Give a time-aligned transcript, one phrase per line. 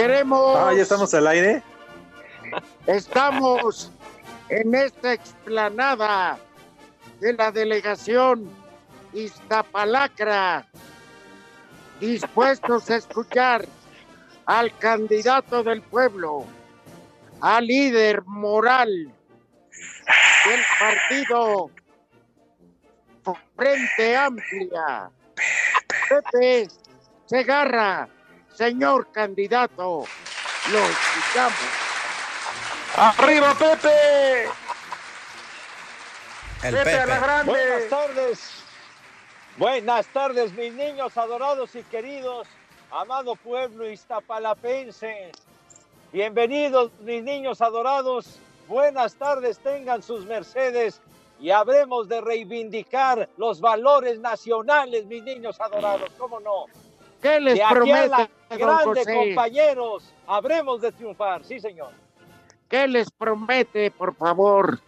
[0.00, 0.56] Queremos.
[0.56, 1.62] Ah, ya estamos al aire.
[2.86, 3.92] Estamos
[4.48, 6.38] en esta explanada
[7.20, 8.48] de la delegación
[9.12, 10.66] Iztapalacra,
[12.00, 13.66] dispuestos a escuchar
[14.46, 16.46] al candidato del pueblo,
[17.42, 18.88] al líder moral
[20.46, 21.70] del partido
[23.54, 25.10] Frente Amplia,
[26.08, 26.68] Pepe
[27.26, 28.08] Segarra.
[28.60, 30.04] Señor candidato,
[30.70, 31.58] lo escuchamos.
[32.94, 34.44] ¡Arriba, Pepe!
[36.64, 37.26] El Pepe, a la Pepe.
[37.26, 37.52] grande.
[37.52, 38.50] Buenas tardes.
[39.56, 42.48] Buenas tardes, mis niños adorados y queridos,
[42.90, 45.32] amado pueblo iztapalapense.
[46.12, 48.40] Bienvenidos, mis niños adorados.
[48.68, 51.00] Buenas tardes, tengan sus mercedes
[51.40, 56.66] y habremos de reivindicar los valores nacionales, mis niños adorados, ¿cómo no?
[57.20, 59.14] ¿Qué les de aquí a promete, la don grande, José?
[59.14, 61.92] compañeros, habremos de triunfar, sí, señor.
[62.68, 64.78] ¿Qué les promete, por favor?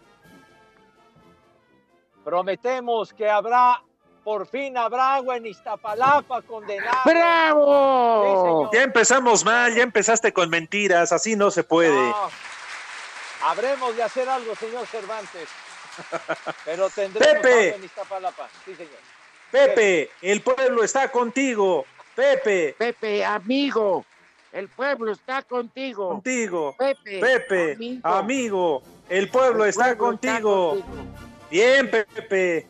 [2.23, 3.81] Prometemos que habrá,
[4.23, 7.01] por fin habrá agua en Iztapalapa condenado.
[7.05, 8.69] ¡Bravo!
[8.71, 8.77] Sí.
[8.77, 11.91] Ya empezamos mal, ya empezaste con mentiras, así no se puede.
[12.09, 12.29] No.
[13.45, 15.49] Habremos de hacer algo, señor Cervantes.
[16.65, 17.65] Pero tendremos Pepe.
[17.65, 18.47] agua en Iztapalapa.
[18.63, 18.99] Sí, señor.
[19.51, 21.85] Pepe, el pueblo está contigo.
[22.15, 24.05] Pepe, Pepe, amigo,
[24.51, 26.09] el pueblo está contigo.
[26.09, 26.75] contigo.
[26.77, 30.69] Pepe, Pepe, amigo, el pueblo el está pueblo está contigo.
[30.69, 31.13] contigo.
[31.49, 32.67] Bien, Pepe.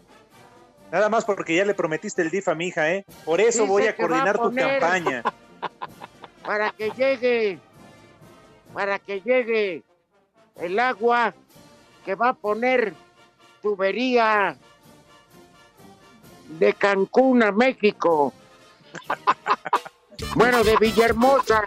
[0.91, 3.05] Nada más porque ya le prometiste el DIF a mi hija, ¿eh?
[3.25, 5.23] Por eso Dice voy a coordinar tu campaña.
[6.45, 7.57] Para que llegue,
[8.73, 9.81] para que llegue
[10.57, 11.33] el agua
[12.05, 12.93] que va a poner
[13.61, 14.57] tubería
[16.59, 18.33] de Cancún a México.
[20.35, 21.63] Bueno, de Villahermosa,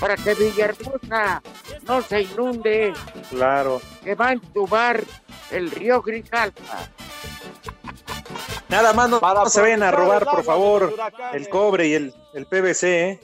[0.00, 1.42] para que Villahermosa
[1.86, 2.92] no se inunde,
[3.30, 3.80] Claro.
[4.02, 5.02] que va a entubar
[5.50, 6.88] el río Grijalpa.
[8.68, 10.94] Nada más no, Para no se vayan a robar, por favor,
[11.34, 13.20] el cobre y el, el PVC, ¿eh?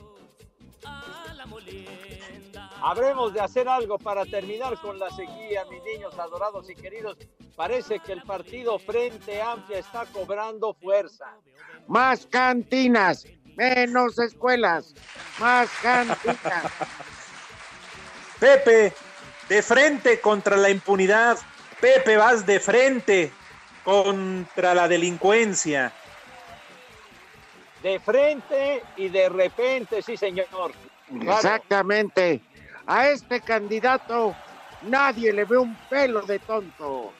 [2.80, 7.16] Habremos de hacer algo para terminar con la sequía, mis niños adorados y queridos.
[7.56, 11.26] Parece que el partido Frente Amplia está cobrando fuerza.
[11.88, 14.94] Más cantinas, menos escuelas,
[15.40, 16.64] más cantinas.
[18.38, 18.92] Pepe,
[19.48, 21.36] de frente contra la impunidad.
[21.80, 23.32] Pepe, vas de frente
[23.82, 25.92] contra la delincuencia.
[27.82, 30.46] De frente y de repente, sí, señor.
[31.08, 31.32] Claro.
[31.32, 32.42] Exactamente.
[32.88, 34.34] A este candidato
[34.80, 37.12] nadie le ve un pelo de tonto.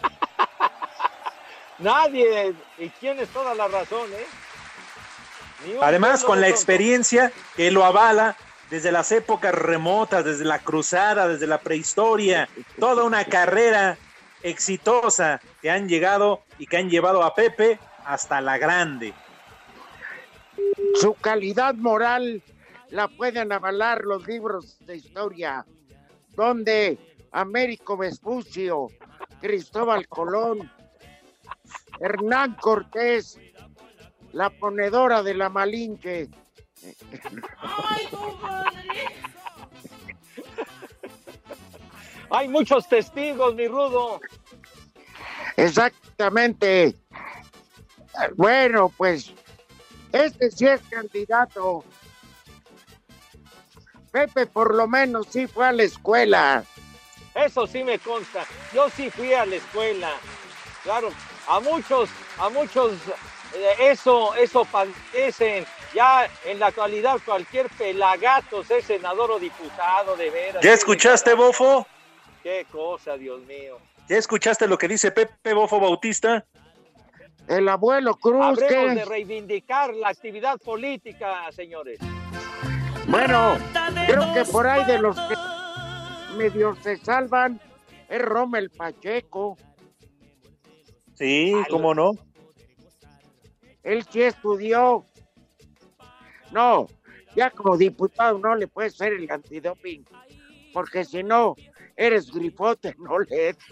[1.80, 5.76] Nadie, y tienes toda la razón, ¿eh?
[5.80, 6.56] Además, con la tonto.
[6.56, 8.36] experiencia que lo avala
[8.70, 13.98] desde las épocas remotas, desde la cruzada, desde la prehistoria, toda una carrera
[14.44, 19.12] exitosa que han llegado y que han llevado a Pepe hasta la grande.
[21.00, 22.40] Su calidad moral
[22.90, 25.64] la pueden avalar los libros de historia,
[26.30, 26.98] donde
[27.32, 28.88] Américo Vespucio,
[29.40, 30.70] Cristóbal Colón,
[32.00, 33.38] Hernán Cortés,
[34.32, 36.28] la ponedora de la Malinche,
[42.30, 44.20] Hay muchos testigos, mi rudo.
[45.56, 46.94] Exactamente.
[48.36, 49.32] Bueno, pues
[50.12, 51.84] este sí es candidato.
[54.10, 56.64] Pepe por lo menos sí fue a la escuela.
[57.34, 58.44] Eso sí me consta.
[58.72, 60.10] Yo sí fui a la escuela.
[60.82, 61.10] Claro,
[61.46, 62.94] a muchos, a muchos,
[63.54, 65.64] eh, eso, eso padecen.
[65.94, 70.62] Ya en la actualidad cualquier pelagatos es senador o diputado, de veras.
[70.62, 71.86] ¿Ya escuchaste, Bofo?
[72.42, 73.78] Qué cosa, Dios mío.
[74.08, 76.44] ¿Ya escuchaste lo que dice Pepe Bofo Bautista?
[77.46, 81.98] El abuelo Cruz, Habremos que de reivindicar la actividad política, señores.
[83.08, 83.58] Bueno,
[84.06, 85.34] creo que por ahí de los que
[86.36, 87.60] medio se salvan
[88.08, 89.56] es Rommel Pacheco.
[91.14, 92.12] Sí, cómo no.
[93.82, 95.04] Él sí estudió.
[96.52, 96.86] No,
[97.34, 100.04] ya como diputado no le puede ser el antidoping,
[100.72, 101.56] porque si no,
[101.96, 103.56] eres grifote, no le.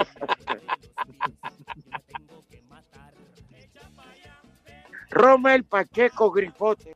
[5.10, 6.94] Rommel Pacheco Grifote.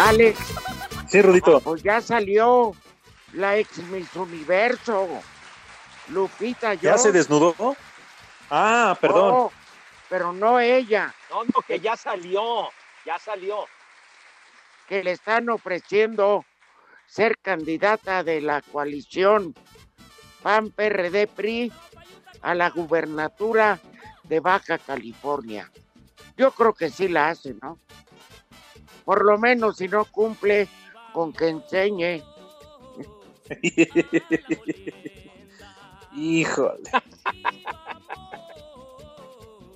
[0.00, 0.38] Alex,
[1.08, 1.60] Sí, Rudito.
[1.60, 2.72] pues ya salió
[3.32, 5.08] la ex Miss Universo.
[6.08, 7.02] Lupita ¿Ya Jones.
[7.02, 7.54] se desnudó?
[8.50, 9.28] Ah, perdón.
[9.34, 9.52] No,
[10.08, 12.68] pero no ella, No, no, que ya salió,
[13.04, 13.66] ya salió.
[14.88, 16.44] que le están ofreciendo
[17.06, 19.54] ser candidata de la coalición
[20.42, 21.72] PAN PRD PRI
[22.42, 23.78] a la gubernatura
[24.24, 25.70] de Baja California.
[26.36, 27.78] Yo creo que sí la hace, ¿no?
[29.10, 30.68] Por lo menos si no cumple
[31.12, 32.22] con que enseñe.
[36.14, 36.90] Híjole.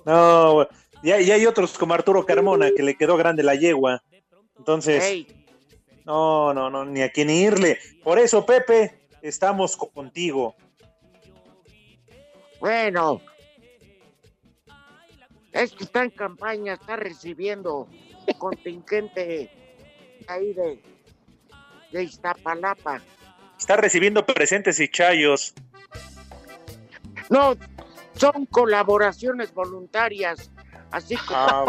[0.05, 0.65] No,
[1.03, 4.01] ya, ya hay otros como Arturo Carmona que le quedó grande la yegua.
[4.57, 5.27] Entonces,
[6.05, 7.77] no, no, no, ni a quién irle.
[8.05, 10.55] Por eso, Pepe, estamos co- contigo.
[12.61, 13.19] bueno,
[15.51, 17.89] es que está en campaña, está recibiendo
[18.37, 19.49] contingente
[20.27, 20.81] ahí de,
[21.91, 23.01] de Iztapalapa.
[23.57, 25.53] Está recibiendo presentes y chayos.
[27.29, 27.55] No,
[28.15, 30.51] son colaboraciones voluntarias,
[30.91, 31.65] así como, Ah,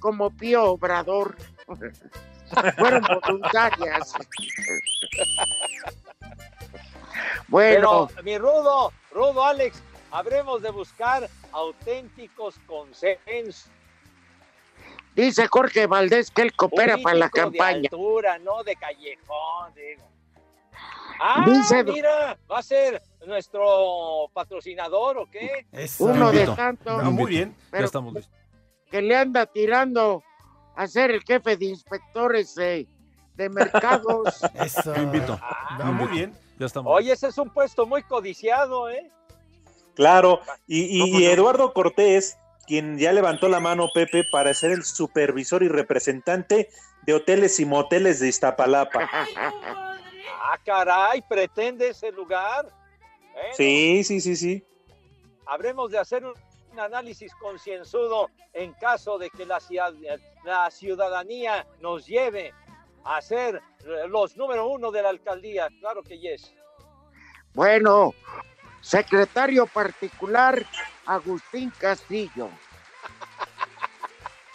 [0.00, 1.36] como Pío Obrador.
[2.78, 4.14] Fueron voluntarias.
[7.48, 9.82] bueno, Pero, mi Rudo, Rudo Alex,
[10.12, 13.68] habremos de buscar auténticos consensos.
[15.24, 17.88] Dice Jorge Valdés que él coopera para la políticos de campaña.
[17.90, 20.02] altura, no de callejón, digo.
[21.18, 25.66] Ah, Dice- mira, va a ser nuestro patrocinador o qué?
[25.72, 26.04] Eso.
[26.04, 28.32] Uno de tantos Ah, muy bien, ya estamos listos.
[28.90, 30.22] que le anda tirando
[30.76, 32.86] a ser el jefe de inspectores de,
[33.34, 34.42] de mercados.
[34.54, 34.92] Eso.
[34.92, 35.38] Te invito.
[35.42, 36.92] Ah, muy bien, ya estamos.
[36.94, 39.10] Oye, ese es un puesto muy codiciado, ¿eh?
[39.94, 40.40] Claro.
[40.66, 41.30] Y, y- ¿Cómo y no?
[41.30, 42.36] Eduardo Cortés,
[42.66, 46.68] quien ya levantó la mano, Pepe, para ser el supervisor y representante
[47.02, 49.08] de hoteles y moteles de Iztapalapa.
[50.48, 52.68] Ah, caray, pretende ese lugar.
[53.32, 54.64] Bueno, Sí, sí, sí, sí.
[55.44, 56.34] Habremos de hacer un,
[56.72, 59.92] un análisis concienzudo en caso de que la, ciudad-
[60.44, 62.54] la ciudadanía nos lleve
[63.04, 63.60] a ser
[64.08, 65.68] los número uno de la alcaldía.
[65.80, 66.54] Claro que yes.
[67.54, 68.14] Bueno,
[68.80, 70.64] secretario particular
[71.06, 72.48] Agustín Castillo.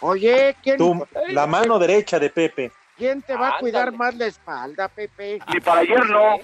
[0.00, 2.72] Oye, ¿quién, Tú, la mano derecha de Pepe.
[2.96, 5.38] quién te va a cuidar más la espalda, Pepe?
[5.52, 6.38] Ni para ayer no.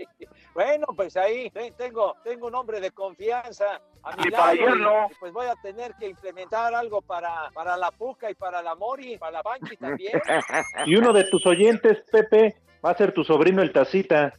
[0.53, 4.69] Bueno, pues ahí te- tengo, tengo un hombre de confianza a mi lado para ayer
[4.77, 5.07] y- no.
[5.09, 8.75] y pues voy a tener que implementar algo para, para la Puca y para la
[8.75, 10.13] Mori, para la Panchi también.
[10.85, 12.55] Y uno de tus oyentes, Pepe,
[12.85, 14.33] va a ser tu sobrino el Tacita.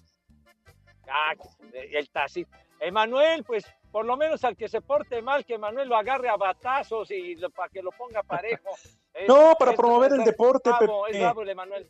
[1.08, 1.32] Ah,
[1.72, 2.50] el tacito.
[2.80, 6.36] Emanuel, pues por lo menos al que se porte mal, que Emanuel lo agarre a
[6.36, 8.70] batazos y lo- para que lo ponga parejo.
[9.14, 11.24] Es- No, para es- promover el es deporte, bravo, Es Pepe.
[11.24, 11.88] bravo el Emanuel.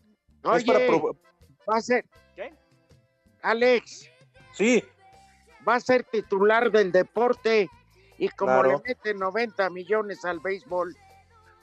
[0.56, 2.04] Es para va a ser,
[2.36, 2.52] ¿Qué?
[3.40, 4.10] Alex,
[4.54, 4.82] Sí,
[5.68, 7.68] va a ser titular del deporte
[8.18, 8.68] y como Claro.
[8.78, 10.96] le mete 90 millones al béisbol,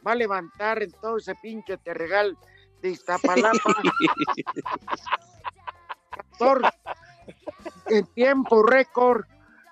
[0.06, 2.38] va a levantar en todo ese pinche terregal
[2.82, 3.76] de Iztapalapa.
[6.38, 6.70] 14,
[7.88, 9.26] en tiempo récord,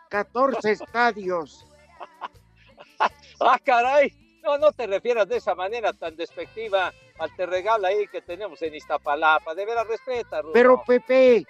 [0.09, 1.65] 14 estadios.
[3.39, 4.13] Ah, caray.
[4.43, 8.61] No, no te refieras de esa manera tan despectiva al te regala ahí que tenemos
[8.61, 9.53] en Iztapalapa.
[9.53, 10.53] De veras, respeta, Rudo.
[10.53, 11.45] Pero Pepe,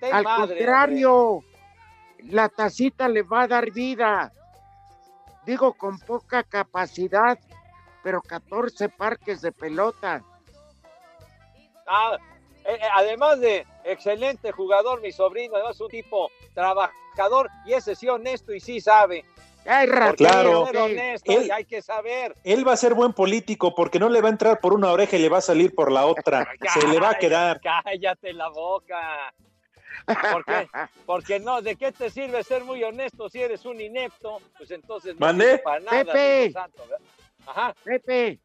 [0.00, 1.40] Al madre, contrario,
[2.24, 4.32] la tacita le va a dar vida.
[5.46, 7.38] Digo, con poca capacidad,
[8.02, 10.22] pero 14 parques de pelota.
[11.86, 12.16] Ah,
[12.64, 18.08] eh, eh, además de excelente jugador, mi sobrino, además un tipo trabajador y ese sí
[18.08, 19.24] honesto y sí sabe.
[19.66, 20.66] Ay, Claro.
[20.66, 22.34] hay que ser honesto Él- y hay que saber.
[22.44, 25.16] él va a ser buen político porque no le va a entrar por una oreja
[25.16, 26.46] y le va a salir por la otra.
[26.74, 27.60] Se le va a quedar.
[27.62, 29.32] Cállate la boca.
[30.06, 30.68] ¿Por qué?
[31.06, 34.40] Porque no, ¿de qué te sirve ser muy honesto si eres un inepto?
[34.56, 35.26] Pues entonces no
[35.64, 36.04] para nada.
[36.04, 36.52] Pepe.
[36.52, 37.06] Santo, ¿verdad?
[37.46, 37.74] Ajá.
[37.84, 38.40] Pepe,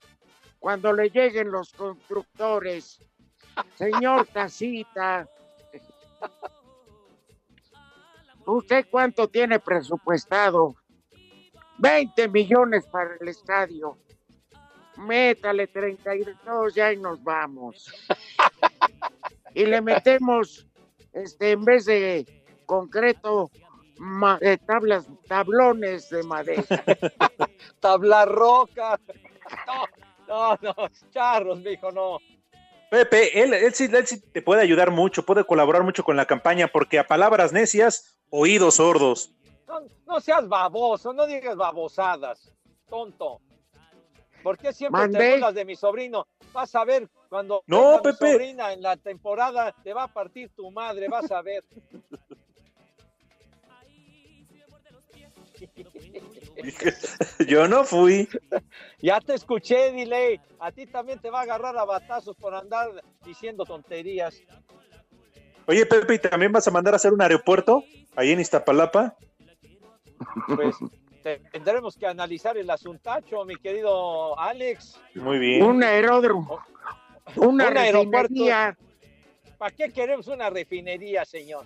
[0.60, 3.02] cuando le lleguen los constructores,
[3.76, 5.28] señor Tacita,
[8.46, 10.76] ¿usted cuánto tiene presupuestado?
[11.78, 13.98] 20 millones para el estadio.
[14.98, 17.90] Métale 32 ya y nos vamos.
[19.56, 20.68] Y le metemos,
[21.14, 22.26] este, en vez de
[22.66, 23.50] concreto,
[23.98, 26.64] ma- eh, tablas, tablones de madera.
[27.80, 29.00] Tabla roca.
[29.66, 29.86] No,
[30.28, 32.20] no, no, charros, mijo, no.
[32.90, 36.26] Pepe, él, él, sí, él sí te puede ayudar mucho, puede colaborar mucho con la
[36.26, 39.32] campaña, porque a palabras necias, oídos sordos.
[39.68, 42.52] No, no seas baboso, no digas babosadas,
[42.90, 43.40] tonto.
[44.44, 45.18] ¿Por qué siempre Mandé.
[45.20, 46.28] te burlas de mi sobrino?
[46.54, 48.32] Vas a ver cuando No, mi Pepe.
[48.34, 51.64] sobrina en la temporada te va a partir tu madre, vas a ver.
[57.48, 58.28] Yo no fui.
[59.02, 60.40] Ya te escuché, Delay.
[60.60, 64.42] A ti también te va a agarrar a batazos por andar diciendo tonterías.
[65.68, 67.84] Oye, Pepe, ¿y también vas a mandar a hacer un aeropuerto
[68.16, 69.16] ahí en Iztapalapa?
[70.56, 70.76] Pues
[71.52, 75.00] tendremos que analizar el asuntacho, mi querido Alex.
[75.16, 75.64] Muy bien.
[75.64, 76.60] Un aeródromo,
[77.36, 78.78] una Un refinería.
[79.58, 81.66] ¿Para qué queremos una refinería, señor?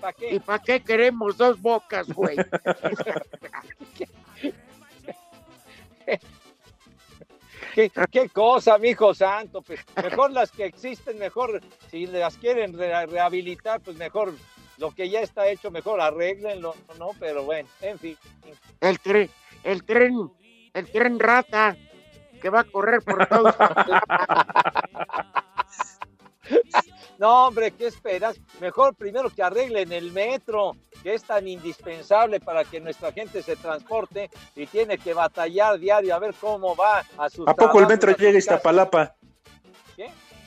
[0.00, 2.36] ¿Para ¿Y para qué queremos dos bocas, güey?
[7.74, 9.60] ¿Qué, qué cosa, mijo santo?
[9.62, 11.60] Pues mejor las que existen, mejor
[11.90, 14.32] si las quieren re- rehabilitar, pues mejor
[14.78, 17.10] lo que ya está hecho, mejor arréglenlo, ¿no?
[17.18, 18.16] Pero bueno, en fin.
[18.80, 19.30] El tren,
[19.62, 20.30] el tren,
[20.72, 21.76] el tren rata
[22.40, 23.54] que va a correr por todo.
[27.16, 28.38] No, hombre, ¿qué esperas?
[28.60, 33.56] Mejor primero que arreglen el metro, que es tan indispensable para que nuestra gente se
[33.56, 37.86] transporte y tiene que batallar diario a ver cómo va a sus ¿A poco el
[37.86, 38.38] metro llega a.
[38.38, 39.14] Iztapalapa?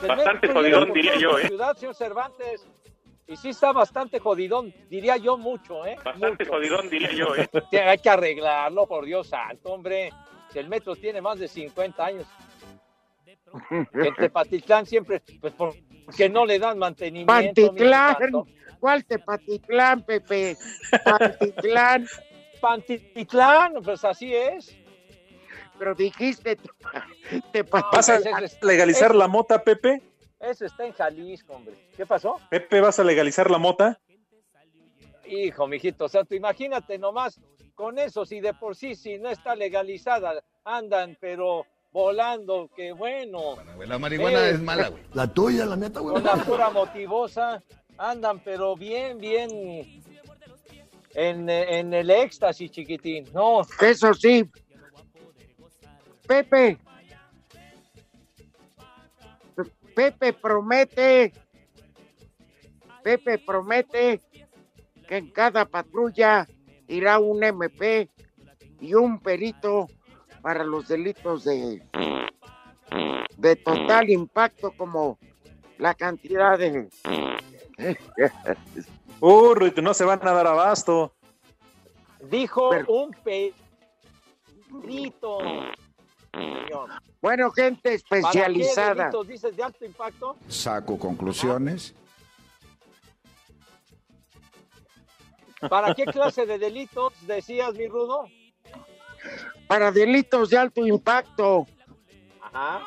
[0.05, 1.47] Bastante jodidón, diría yo, la ¿eh?
[1.47, 2.67] Ciudad, señor Cervantes.
[3.27, 5.97] Y sí está bastante jodidón, diría yo mucho, ¿eh?
[6.03, 6.53] Bastante Mucho.
[6.55, 7.49] jodidón, diría yo, ¿eh?
[7.85, 10.11] Hay que arreglarlo, por Dios santo, hombre.
[10.51, 12.25] Si el metro tiene más de 50 años.
[13.93, 17.33] En Tepatitlán siempre, pues porque no le dan mantenimiento.
[17.33, 18.15] Pantitlán.
[18.79, 20.55] ¿Cuál Tepatitlán, Pepe?
[21.03, 22.05] Pantitlán,
[22.61, 24.77] Pantitlán, pues así es.
[25.79, 27.91] pero dijiste No, Tepatitlán.
[27.93, 28.19] ¿Vas a
[28.65, 30.01] legalizar la mota, Pepe?
[30.39, 31.75] Eso está en Jalisco, hombre.
[31.95, 32.39] ¿Qué pasó?
[32.49, 33.99] Pepe, ¿vas a legalizar la mota?
[35.25, 37.39] Hijo, mijito santo, imagínate nomás
[37.75, 43.55] con eso, si de por sí, si no está legalizada, andan, pero volando, que bueno.
[43.85, 45.03] La marihuana Eh, es mala, güey.
[45.13, 46.13] La tuya, la neta, güey.
[46.15, 47.61] con la pura motivosa,
[47.97, 49.49] andan, pero bien, bien
[51.13, 53.25] en, en el éxtasis, chiquitín.
[53.33, 54.49] No, Eso sí.
[56.27, 56.77] Pepe.
[59.97, 61.33] Pepe promete.
[63.03, 64.21] Pepe promete
[65.07, 66.47] que en cada patrulla
[66.87, 68.07] irá un MP
[68.79, 69.87] y un perito
[70.43, 71.81] para los delitos de,
[73.37, 75.17] de total impacto como
[75.79, 76.89] la cantidad de...
[79.19, 81.11] Uy, no se van a dar abasto.
[82.29, 83.15] dijo Pero- un
[84.83, 85.39] perito.
[87.21, 89.05] Bueno, gente ¿Para qué especializada.
[89.05, 90.37] delitos dices de alto impacto?
[90.47, 91.95] Saco conclusiones.
[95.69, 98.27] ¿Para qué clase de delitos decías, mi rudo?
[99.67, 101.65] Para delitos de alto impacto.
[102.41, 102.81] Ajá.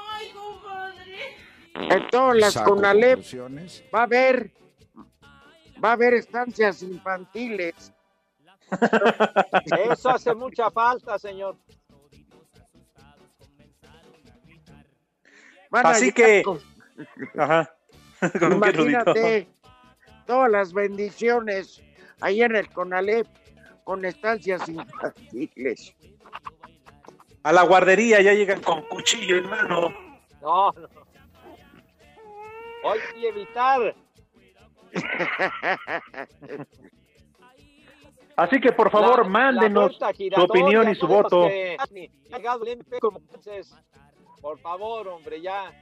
[1.74, 3.20] En todas las Saco CONALEP
[3.92, 4.52] va a haber
[5.82, 7.92] va a haber estancias infantiles.
[9.90, 11.56] Eso hace mucha falta, señor.
[15.70, 16.60] Van Así que- con-
[17.38, 17.74] Ajá.
[18.38, 19.48] ¿Con imagínate
[20.26, 21.82] todas las bendiciones
[22.20, 23.26] ahí en el CONALEP
[23.84, 25.96] con estancias infantiles.
[27.42, 29.88] A la guardería ya llegan con cuchillo en mano.
[30.42, 30.88] No, no.
[32.84, 33.94] Oye, evitar.
[38.36, 41.48] Así que por favor, la- mándenos la su opinión y su voto.
[41.48, 41.76] que
[44.40, 45.72] Por favor, hombre, ya.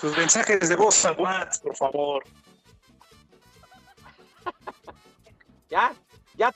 [0.00, 2.24] Sus mensajes de voz al WhatsApp, por favor.
[5.70, 5.92] Ya,
[6.34, 6.52] ya,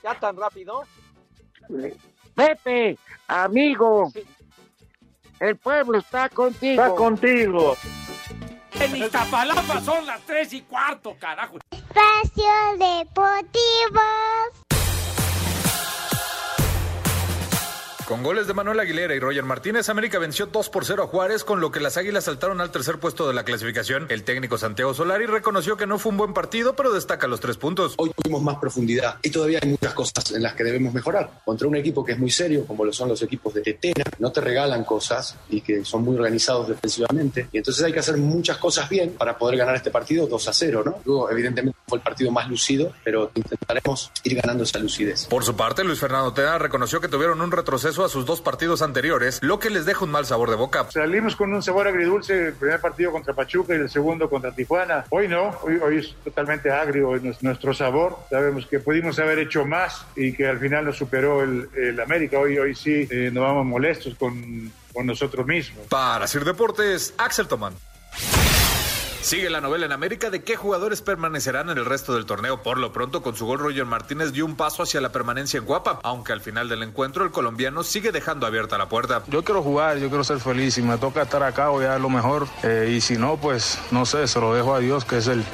[0.00, 0.84] ya tan rápido.
[2.36, 2.96] Pepe,
[3.26, 4.22] amigo, Sí.
[5.40, 6.80] el pueblo está contigo.
[6.80, 7.76] Está contigo.
[8.74, 11.58] En Iztapalapa son las tres y cuarto, carajo.
[11.72, 14.00] Espacio Deportivo.
[18.08, 21.44] Con goles de Manuel Aguilera y Roger Martínez, América venció 2 por 0 a Juárez,
[21.44, 24.06] con lo que las Águilas saltaron al tercer puesto de la clasificación.
[24.08, 27.58] El técnico Santiago Solari reconoció que no fue un buen partido, pero destaca los tres
[27.58, 27.92] puntos.
[27.98, 31.42] Hoy tuvimos más profundidad y todavía hay muchas cosas en las que debemos mejorar.
[31.44, 34.32] Contra un equipo que es muy serio, como lo son los equipos de Tetena, no
[34.32, 37.48] te regalan cosas y que son muy organizados defensivamente.
[37.52, 40.52] Y entonces hay que hacer muchas cosas bien para poder ganar este partido 2 a
[40.54, 40.94] 0, ¿no?
[41.04, 45.26] Luego, evidentemente, fue el partido más lucido, pero intentaremos ir ganando esa lucidez.
[45.26, 48.82] Por su parte, Luis Fernando Tena reconoció que tuvieron un retroceso a sus dos partidos
[48.82, 50.90] anteriores, lo que les deja un mal sabor de boca.
[50.90, 55.04] Salimos con un sabor agridulce el primer partido contra Pachuca y el segundo contra Tijuana.
[55.10, 58.18] Hoy no, hoy, hoy es totalmente agrio nuestro sabor.
[58.30, 62.38] Sabemos que pudimos haber hecho más y que al final nos superó el, el América.
[62.38, 65.86] Hoy, hoy sí eh, nos vamos molestos con, con nosotros mismos.
[65.88, 67.74] Para Sir Deportes, Axel Tomán.
[69.28, 72.62] Sigue la novela en América de qué jugadores permanecerán en el resto del torneo.
[72.62, 75.66] Por lo pronto, con su gol, Roger Martínez dio un paso hacia la permanencia en
[75.66, 79.22] Guapa, aunque al final del encuentro el colombiano sigue dejando abierta la puerta.
[79.26, 80.72] Yo quiero jugar, yo quiero ser feliz.
[80.72, 82.48] Si me toca estar acá, voy a dar lo mejor.
[82.62, 85.44] Eh, y si no, pues no sé, se lo dejo a Dios, que es el,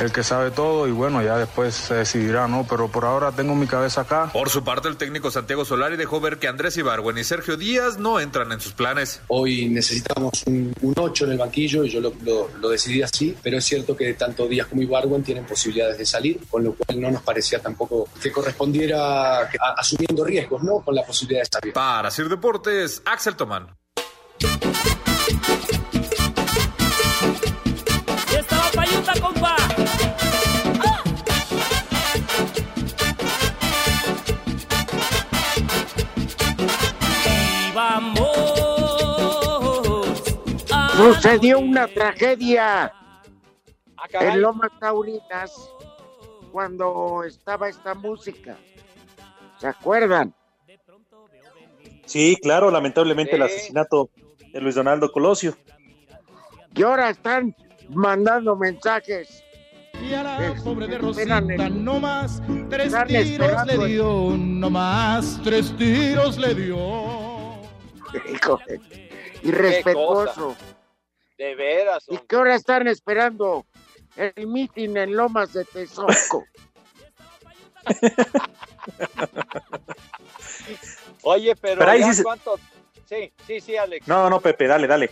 [0.00, 0.88] el que sabe todo.
[0.88, 2.66] Y bueno, ya después se decidirá, ¿no?
[2.68, 4.30] Pero por ahora tengo mi cabeza acá.
[4.32, 7.96] Por su parte, el técnico Santiago Solari dejó ver que Andrés Ibargüen y Sergio Díaz
[7.96, 9.20] no entran en sus planes.
[9.28, 13.19] Hoy necesitamos un, un 8 en el banquillo y yo lo, lo, lo decidí así,
[13.42, 17.00] pero es cierto que tanto Díaz como Ibargüen tienen posibilidades de salir, con lo cual
[17.00, 20.80] no nos parecía tampoco que correspondiera a, asumiendo riesgos, ¿no?
[20.80, 21.72] Con la posibilidad de salir.
[21.74, 23.76] Para Sir Deportes, Axel Tomán.
[28.32, 29.56] Estaba payuta, compa.
[40.92, 42.92] Y Sucedió una tragedia
[44.10, 44.34] caray.
[44.34, 45.52] en Lomas Taurinas
[46.52, 48.56] cuando estaba esta música.
[49.58, 50.34] ¿Se acuerdan?
[52.06, 54.10] Sí, claro, lamentablemente el asesinato
[54.52, 55.56] de Luis Donaldo Colosio.
[56.74, 57.54] Y ahora están
[57.90, 59.44] mandando mensajes.
[60.02, 64.70] Y a la Es- pobre de Rosita, el- no más, tres tiros le dio, no
[64.70, 66.78] más, tres tiros le dio.
[68.32, 68.80] Híjole,
[69.42, 70.56] irrespetuoso.
[71.36, 72.04] De veras.
[72.08, 73.66] ¿Y qué hora están esperando
[74.16, 76.44] el mitin en Lomas de Tezoco?
[81.22, 82.58] Oye, pero, Pero ahí sí se- cuánto...
[83.06, 84.06] Sí, sí, sí, Alex.
[84.06, 85.10] No, no, Pepe, dale, dale.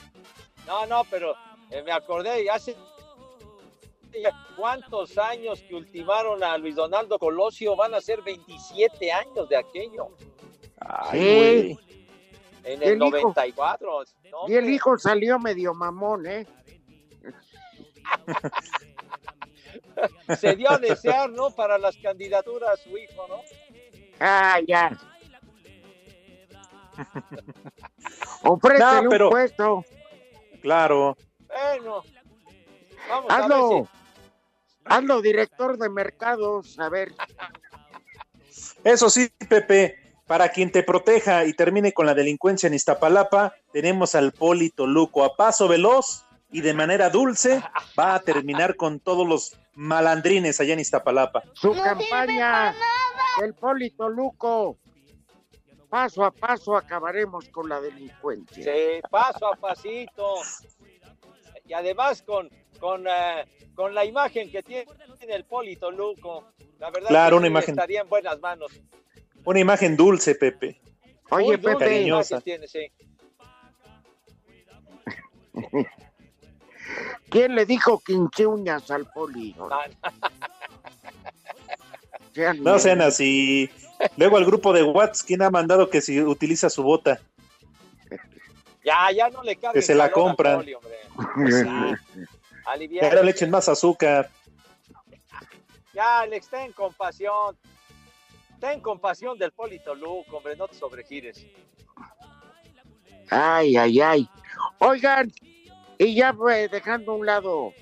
[0.66, 1.34] No, no, pero
[1.70, 2.76] eh, me acordé, y hace
[4.56, 10.08] cuántos años que ultimaron a Luis Donaldo Colosio, van a ser 27 años de aquello,
[10.80, 11.78] Ay, Sí.
[12.64, 13.10] en ¿Y el el hijo?
[13.10, 14.04] 94.
[14.30, 16.46] No, Y el hijo salió medio mamón, ¿eh?
[20.38, 21.50] Se dio a desear, ¿no?
[21.50, 23.40] Para las candidaturas su hijo, ¿no?
[24.20, 24.98] Ah, ya.
[28.42, 29.84] Ofrécele No, pero- un puesto.
[30.62, 31.16] Claro.
[31.46, 32.02] Bueno,
[33.08, 33.70] vamos a Hazlo.
[33.82, 33.88] ver
[34.84, 36.78] Hazlo director de mercados.
[36.78, 37.12] A ver.
[38.84, 44.14] Eso sí, Pepe, para quien te proteja y termine con la delincuencia en Iztapalapa, tenemos
[44.14, 47.62] al Polito Luco a paso veloz y de manera dulce
[47.98, 51.42] va a terminar con todos los malandrines allá en Iztapalapa.
[51.52, 52.74] Su campaña
[53.40, 54.78] del Polito Luco.
[55.88, 58.62] Paso a paso acabaremos con la delincuencia.
[58.62, 60.34] si paso a pasito.
[61.66, 64.86] Y además con, con, eh, con la imagen que tiene
[65.28, 66.48] el Polito Luco.
[66.78, 67.70] La verdad Claro, que una sí imagen.
[67.74, 68.70] estaría en buenas manos.
[69.44, 70.80] Una imagen dulce, Pepe.
[71.30, 72.34] Oye, Muy Pepe, Cariñosa.
[72.36, 72.92] imagen tiene, sí.
[77.30, 79.54] ¿quién le dijo quince uñas al Poli?
[79.70, 79.86] Ah,
[82.34, 83.70] Sean No sean así.
[84.16, 87.20] Luego al grupo de Watts, ¿quién ha mandado que si utiliza su bota?
[88.84, 89.74] Ya, ya no le cabe.
[89.74, 90.64] Que se la compran.
[92.64, 93.00] Aliviar.
[93.00, 94.30] Que ahora le echen más azúcar.
[95.92, 97.56] Ya, Alex, ten compasión.
[98.60, 101.44] Ten compasión del Polito Luco, hombre, no te sobregires.
[103.30, 104.28] Ay, ay, ay.
[104.78, 105.32] Oigan,
[105.98, 107.72] y ya fue dejando a un lado.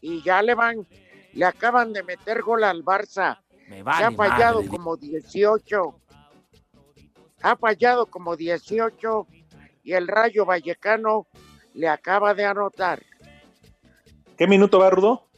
[0.00, 0.86] Y ya le van,
[1.32, 3.40] le acaban de meter gol al Barça.
[3.68, 4.68] Me Se vale ha fallado madre.
[4.68, 6.00] como 18.
[7.42, 9.26] Ha fallado como 18
[9.84, 11.28] y el Rayo Vallecano
[11.74, 13.02] le acaba de anotar.
[14.36, 15.28] ¿Qué minuto va, Rudo?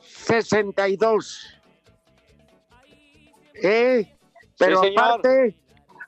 [0.00, 1.60] 62.
[3.62, 4.16] ¿Eh?
[4.58, 5.60] Pero aparte,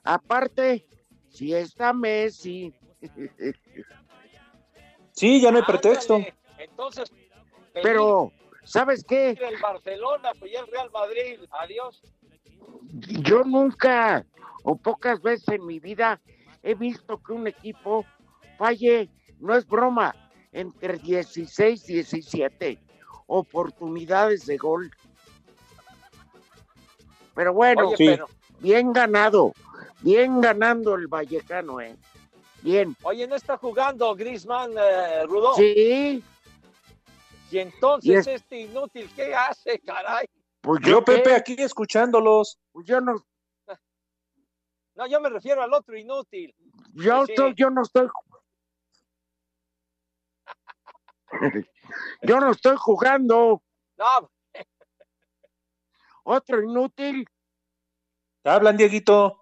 [0.03, 0.87] aparte,
[1.29, 2.73] si está Messi.
[5.19, 6.15] Sí, ya no hay pretexto.
[6.15, 7.11] Ándale, Entonces,
[7.73, 8.31] Pero,
[8.63, 9.31] ¿sabes qué?
[9.31, 12.01] el Barcelona, pues ya el Real Madrid, adiós.
[13.21, 14.25] Yo nunca
[14.63, 16.21] o pocas veces en mi vida
[16.63, 18.05] he visto que un equipo
[18.57, 19.09] falle,
[19.41, 20.15] no es broma,
[20.53, 22.79] entre 16 y 17
[23.27, 24.89] oportunidades de gol.
[27.35, 28.27] Pero bueno, Oye, pero-
[28.61, 29.51] bien ganado,
[29.99, 31.97] bien ganando el Vallecano, ¿eh?
[32.61, 32.95] Bien.
[33.03, 35.53] Oye, ¿no está jugando Griezmann, eh, Rudo?
[35.55, 36.23] Sí,
[37.51, 40.27] Y entonces Y es- este inútil, ¿qué hace, caray?
[40.61, 42.59] pues Yo, qué, Pepe, aquí escuchándolos.
[42.71, 43.15] pues yo no,
[44.95, 46.53] No, yo me refiero al otro inútil.
[46.93, 47.31] yo, Sí.
[47.31, 48.09] estoy- yo no estoy.
[52.21, 53.63] yo no estoy jugando.
[53.97, 54.29] No,
[56.23, 57.25] Otro inútil.
[58.43, 59.38] ¿Te hablan, Dieguito?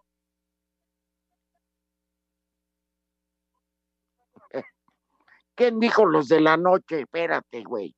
[5.57, 7.01] ¿Quién dijo los de la noche?
[7.01, 7.93] Espérate, güey.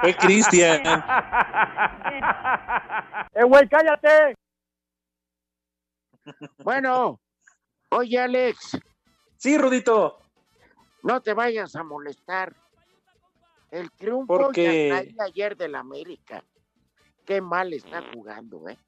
[0.00, 0.82] Fue Cristian.
[3.32, 4.34] ¡Eh, güey, cállate!
[6.58, 7.20] Bueno,
[7.90, 8.76] oye, Alex,
[9.36, 10.18] Sí, Rudito.
[11.04, 12.52] no te vayas a molestar.
[13.70, 14.92] El triunfo ¿Por y qué?
[14.92, 16.42] hasta ahí ayer del América.
[17.24, 18.78] Qué mal está jugando, ¿eh?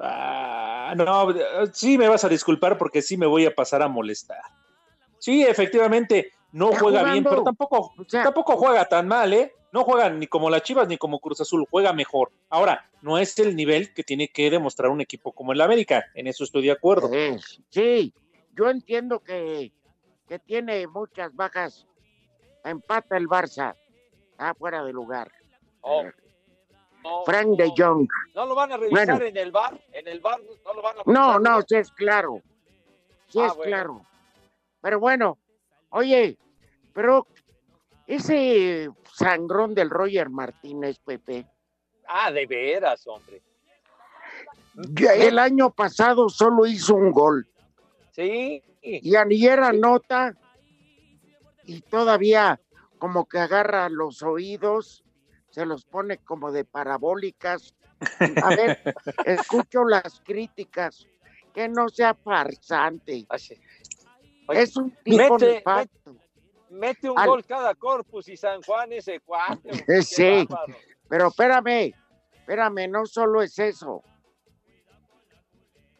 [0.00, 1.28] Ah, no,
[1.72, 4.42] sí me vas a disculpar porque sí me voy a pasar a molestar.
[5.24, 9.54] Sí, efectivamente, no Está juega bien, pero tampoco, O sea, tampoco juega tan mal, ¿eh?
[9.72, 12.30] No juega ni como las Chivas ni como Cruz Azul, juega mejor.
[12.50, 16.26] Ahora, no es el nivel que tiene que demostrar un equipo como el América, en
[16.26, 17.08] eso estoy de acuerdo.
[17.70, 18.12] sí,
[18.54, 19.72] yo entiendo que,
[20.28, 21.86] que tiene muchas bajas.
[22.62, 23.74] Empata el Barça.
[24.32, 25.32] Está fuera de lugar.
[25.80, 26.04] oh,
[27.02, 28.06] no, Frank de Jong.
[28.34, 29.24] ¿No lo van a revisar Bueno.
[29.24, 29.80] en el bar?
[29.90, 31.40] ¿En el bar no lo van a No, revisar?
[31.40, 32.42] no, sí es claro.
[33.28, 33.70] Sí Ah, es bueno.
[33.70, 34.06] claro.
[34.84, 35.38] Pero bueno,
[35.88, 36.36] oye,
[36.92, 37.26] pero
[38.06, 41.46] ese sangrón del Roger Martínez, Pepe,
[42.06, 43.42] Ah, de veras, hombre.
[45.14, 47.48] el año pasado solo hizo un gol.
[48.10, 48.62] Sí.
[48.82, 50.36] Y Anier anota
[51.64, 52.60] y todavía
[52.98, 55.02] como que agarra los oídos,
[55.48, 57.74] se los pone como de parabólicas.
[58.42, 58.82] A ver,
[59.24, 61.06] escucho las críticas,
[61.54, 63.24] que no sea farsante.
[63.30, 63.56] Así.
[64.48, 66.16] Es un tipo mete, nefasto.
[66.70, 69.20] mete un Al- gol cada corpus y San Juan ese
[69.86, 70.46] qué Sí.
[71.08, 71.94] Pero espérame,
[72.34, 74.02] espérame, no solo es eso.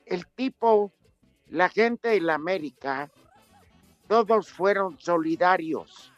[0.06, 0.92] El tipo,
[1.48, 3.10] la gente de la América,
[4.08, 6.12] todos fueron solidarios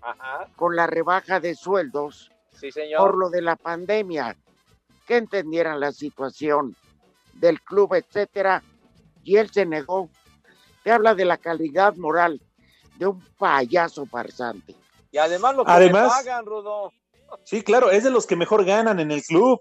[0.00, 3.00] Ajá, con la rebaja de sueldos sí, señor.
[3.00, 4.36] por lo de la pandemia,
[5.06, 6.74] que entendieran la situación
[7.34, 8.62] del club, etcétera,
[9.22, 10.08] y él se negó.
[10.86, 12.40] Te habla de la calidad moral
[12.96, 14.76] de un payaso farsante.
[15.10, 16.92] Y además lo que Además- le pagan, Rudo.
[17.42, 19.60] Sí, claro, es de los que mejor ganan en el club.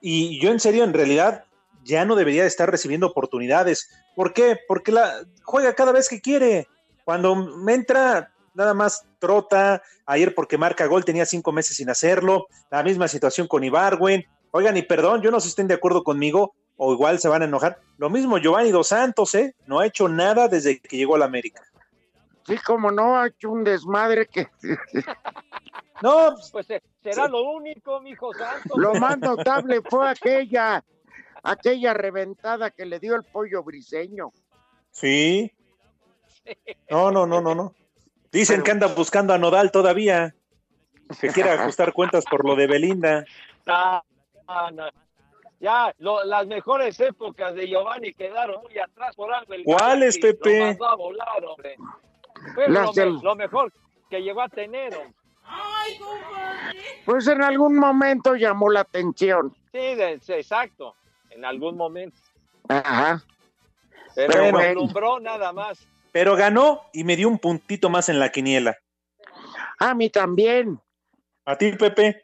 [0.00, 1.44] Y yo en serio, en realidad,
[1.84, 3.88] ya no debería de estar recibiendo oportunidades.
[4.16, 4.58] ¿Por qué?
[4.66, 6.66] Porque la juega cada vez que quiere.
[7.04, 9.80] Cuando me entra, nada más trota.
[10.06, 12.48] Ayer porque marca gol tenía cinco meses sin hacerlo.
[12.72, 14.26] La misma situación con Ibarwen.
[14.50, 17.42] Oigan, y perdón, yo no sé si estén de acuerdo conmigo o igual se van
[17.42, 17.78] a enojar.
[17.98, 19.54] Lo mismo Giovanni Dos Santos, ¿eh?
[19.66, 21.62] No ha hecho nada desde que llegó a la América.
[22.46, 24.48] Sí, como no, ha hecho un desmadre que
[26.02, 28.76] No, Pues eh, será lo único, mijo santo.
[28.78, 30.84] lo más notable fue aquella,
[31.42, 34.32] aquella reventada que le dio el pollo briseño.
[34.90, 35.52] sí.
[36.90, 37.74] No, no, no, no, no.
[38.30, 40.34] Dicen que anda buscando a Nodal todavía.
[41.20, 43.24] Que quiere ajustar cuentas por lo de Belinda.
[43.66, 44.02] Ah,
[44.46, 44.84] ah, no.
[45.64, 49.54] Ya, lo- las mejores épocas de Giovanni quedaron muy atrás por algo.
[49.54, 50.76] el ¿Cuáles, Pepe?
[50.78, 51.76] Lo a volar, hombre.
[52.54, 53.72] Fue lo, del- me- lo mejor
[54.10, 54.94] que llegó a tener.
[54.94, 55.14] hombre.
[57.06, 59.54] Pues en algún momento llamó la atención.
[59.72, 60.94] Sí, de- exacto.
[61.30, 62.20] En algún momento.
[62.68, 63.22] Ajá.
[64.14, 64.58] Pero Bueno.
[64.58, 65.86] me alumbró nada más.
[66.12, 68.76] Pero ganó y me dio un puntito más en la quiniela.
[69.78, 70.78] A mí también.
[71.46, 72.22] ¿A ti, Pepe?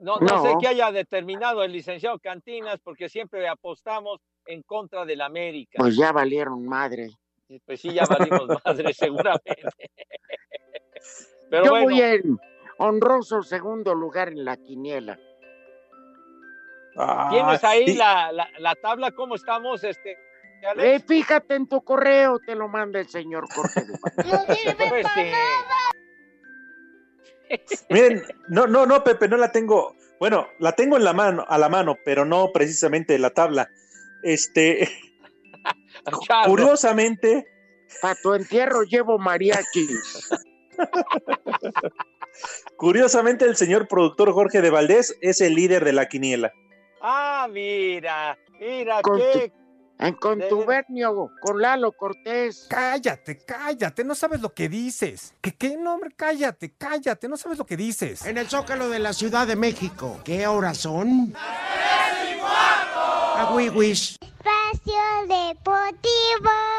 [0.00, 0.58] No, no, sé No.
[0.60, 5.76] qué haya determinado el licenciado Cantinas, porque siempre apostamos en contra del América.
[5.78, 7.10] Pues ya valieron madre.
[7.64, 9.62] Pues sí, ya valimos madre, seguramente.
[11.50, 12.38] Pero Yo bueno, voy en
[12.78, 15.16] honroso segundo lugar en la quiniela.
[17.30, 19.10] ¿tienes Ah, ahí y- la, la, la tabla?
[19.12, 20.16] ¿Cómo estamos, este?
[20.78, 23.82] Eh, fíjate en tu correo, te lo manda el señor Jorge.
[24.88, 25.30] Pues sí.
[27.90, 29.94] Miren, no, no, no, Pepe, no la tengo.
[30.18, 33.68] Bueno, la tengo en la mano, a la mano, pero no precisamente la tabla.
[34.22, 34.88] Este,
[36.46, 37.46] curiosamente,
[38.00, 40.30] Para tu entierro llevo mariachis.
[42.76, 46.52] Curiosamente, el señor productor Jorge de Valdés es el líder de la quiniela.
[47.00, 49.52] Ah, mira, mira Con qué.
[49.98, 52.66] En contubernio con Lalo Cortés.
[52.68, 55.34] Cállate, cállate, no sabes lo que dices.
[55.40, 55.76] ¿Qué qué?
[55.76, 58.26] No, hombre, cállate, cállate, no sabes lo que dices.
[58.26, 60.20] En el Zócalo de la Ciudad de México.
[60.24, 61.32] ¿Qué horas son?
[62.44, 64.18] A Wiwis.
[64.20, 66.75] Espacio Deportivo.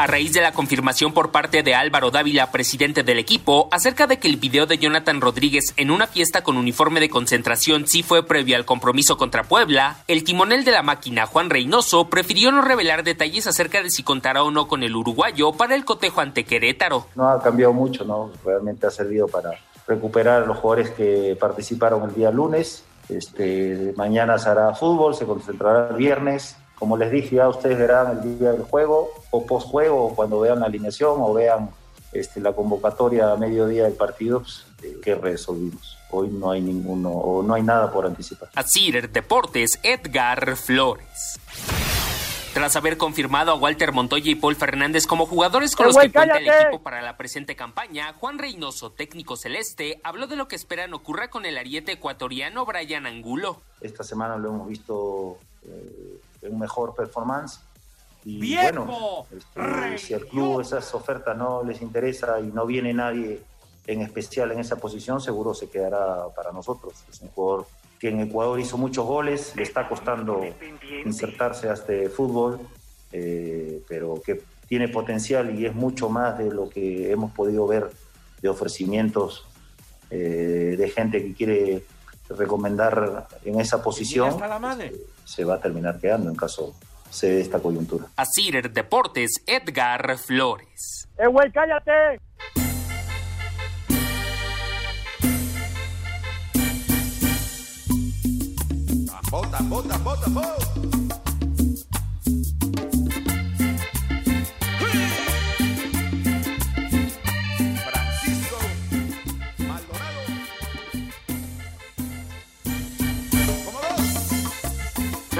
[0.00, 4.18] A raíz de la confirmación por parte de Álvaro Dávila, presidente del equipo, acerca de
[4.18, 8.26] que el video de Jonathan Rodríguez en una fiesta con uniforme de concentración sí fue
[8.26, 13.04] previo al compromiso contra Puebla, el timonel de la máquina, Juan Reynoso, prefirió no revelar
[13.04, 17.08] detalles acerca de si contará o no con el uruguayo para el cotejo ante Querétaro.
[17.14, 18.30] No ha cambiado mucho, ¿no?
[18.42, 19.50] Realmente ha servido para
[19.86, 22.84] recuperar a los jugadores que participaron el día lunes.
[23.10, 26.56] Este, mañana se hará fútbol, se concentrará el viernes.
[26.80, 30.60] Como les dije, ya ustedes verán el día del juego o post-juego, o cuando vean
[30.60, 31.68] la alineación o vean
[32.10, 35.98] este, la convocatoria a mediodía del partido, pues, eh, que resolvimos.
[36.10, 38.48] Hoy no hay ninguno, o no hay nada por anticipar.
[38.54, 41.38] Asir Deportes, Edgar Flores.
[42.54, 46.10] Tras haber confirmado a Walter Montoya y Paul Fernández como jugadores con ¡Eh, los que
[46.10, 50.56] cuenta el equipo para la presente campaña, Juan Reynoso, técnico celeste, habló de lo que
[50.56, 53.60] esperan ocurra con el ariete ecuatoriano Brian Angulo.
[53.82, 57.60] Esta semana lo hemos visto eh, en mejor performance.
[58.24, 58.84] Y ¡Viejo!
[58.84, 63.42] bueno, este, si al club esas ofertas no les interesa y no viene nadie
[63.86, 66.94] en especial en esa posición, seguro se quedará para nosotros.
[67.10, 67.66] Es un jugador
[67.98, 70.42] que en Ecuador hizo muchos goles, le está costando
[71.04, 72.60] insertarse a este fútbol,
[73.12, 77.90] eh, pero que tiene potencial y es mucho más de lo que hemos podido ver
[78.40, 79.46] de ofrecimientos
[80.10, 81.84] eh, de gente que quiere
[82.28, 84.92] recomendar en esa posición, hasta la madre.
[85.30, 86.74] Se va a terminar quedando en caso
[87.08, 88.06] se dé esta coyuntura.
[88.16, 91.08] Asir Deportes, Edgar Flores.
[91.16, 92.20] ¡Eh, güey, cállate!
[99.30, 100.69] Bota, bota, bota, bota.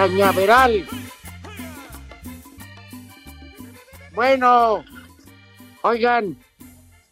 [0.01, 0.87] Cañaveral.
[4.15, 4.83] Bueno,
[5.83, 6.39] oigan,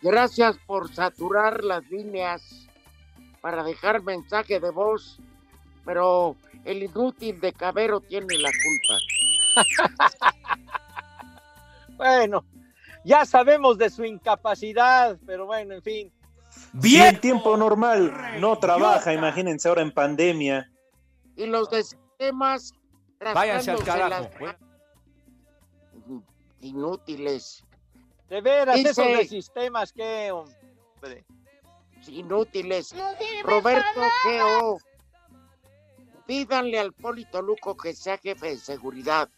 [0.01, 2.67] gracias por saturar las líneas
[3.43, 5.21] para dejar mensaje de voz,
[5.85, 10.33] pero el inútil de Cabero tiene la culpa.
[11.99, 12.45] Bueno,
[13.05, 16.13] ya sabemos de su incapacidad, pero bueno, en fin.
[16.81, 20.71] Si en tiempo normal no trabaja, imagínense ahora en pandemia.
[21.35, 21.83] Y los de
[22.19, 22.73] sistemas
[23.35, 24.29] Váyanse al carajo.
[24.41, 24.57] las-
[26.61, 27.65] Inútiles.
[28.29, 31.25] De veras, Dice- esos de sistemas que, hombre.
[32.09, 32.95] inútiles.
[33.45, 34.79] Roberto Geo.
[36.27, 39.29] Pídanle al Polito Luco que sea jefe de seguridad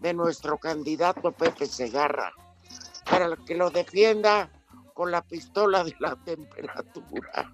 [0.00, 2.32] de nuestro candidato Pepe Segarra
[3.10, 4.48] para que lo defienda
[4.94, 7.52] con la pistola de la temperatura.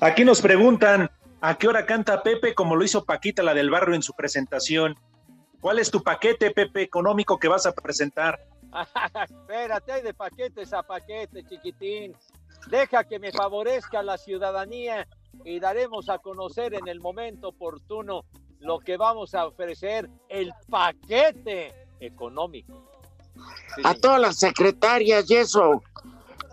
[0.00, 3.96] Aquí nos preguntan, ¿a qué hora canta Pepe como lo hizo Paquita, la del barrio,
[3.96, 4.96] en su presentación?
[5.60, 8.38] ¿Cuál es tu paquete, Pepe, económico que vas a presentar?
[9.28, 12.14] Espérate, hay de paquetes a paquete, chiquitín.
[12.70, 15.08] Deja que me favorezca la ciudadanía
[15.44, 18.24] y daremos a conocer en el momento oportuno
[18.60, 22.88] lo que vamos a ofrecer, el paquete económico.
[23.74, 25.82] Sí, A todas las secretarias y eso,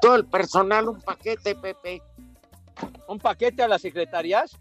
[0.01, 2.01] todo el personal, un paquete, Pepe.
[3.07, 4.57] ¿Un paquete a las secretarias?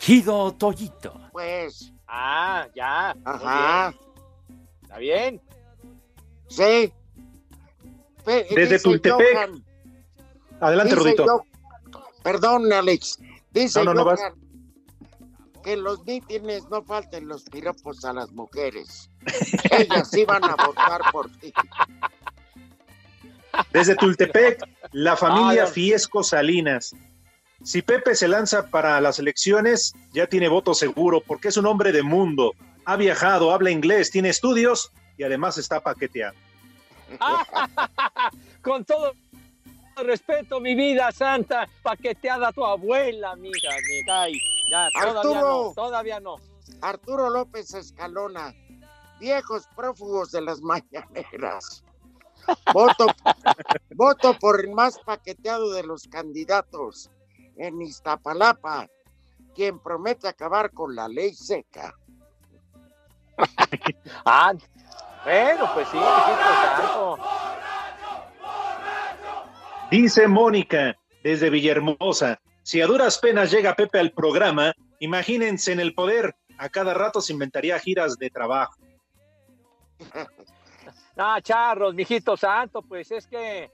[0.00, 1.14] Chido Toyito.
[1.32, 3.16] pues, Ah, ya.
[3.24, 4.00] ajá, bien.
[4.82, 5.40] Está bien.
[6.48, 6.92] sí.
[8.24, 9.34] Pe- Desde Tultepec.
[9.34, 9.64] Johan,
[10.60, 11.44] Adelante, dice Rudito.
[12.22, 13.18] Perdón, Alex.
[13.50, 14.20] Dice No, no, no vas.
[14.20, 14.34] Johan
[15.64, 19.08] que en los mítines no falten los piropos a las mujeres.
[19.70, 21.52] Ellas iban a votar por ti.
[23.72, 24.62] Desde Tultepec,
[24.92, 25.66] la familia Ah.
[25.66, 26.94] Fiesco Salinas.
[27.62, 31.92] Si Pepe se lanza para las elecciones, ya tiene voto seguro porque es un hombre
[31.92, 32.52] de mundo.
[32.84, 36.34] Ha viajado, habla inglés, tiene estudios y además está paqueteado.
[38.62, 39.12] Con todo
[39.96, 44.32] respeto, mi vida santa, paqueteada tu abuela, mija, me cae.
[44.70, 45.40] Ya, todavía Arturo.
[45.40, 46.36] no, todavía no.
[46.80, 48.54] Arturo López Escalona,
[49.20, 51.84] viejos prófugos de las mañaneras.
[52.72, 53.06] Voto,
[53.94, 57.10] voto por el más paqueteado de los candidatos
[57.56, 58.88] en Iztapalapa,
[59.54, 61.94] quien promete acabar con la ley seca.
[64.24, 64.52] ah,
[65.24, 67.18] bueno, pues sí, mijito santo.
[69.90, 75.94] Dice Mónica desde Villahermosa, si a duras penas llega Pepe al programa, imagínense en el
[75.94, 78.76] poder, a cada rato se inventaría giras de trabajo.
[81.16, 83.70] No, charros, mijito santo, pues es que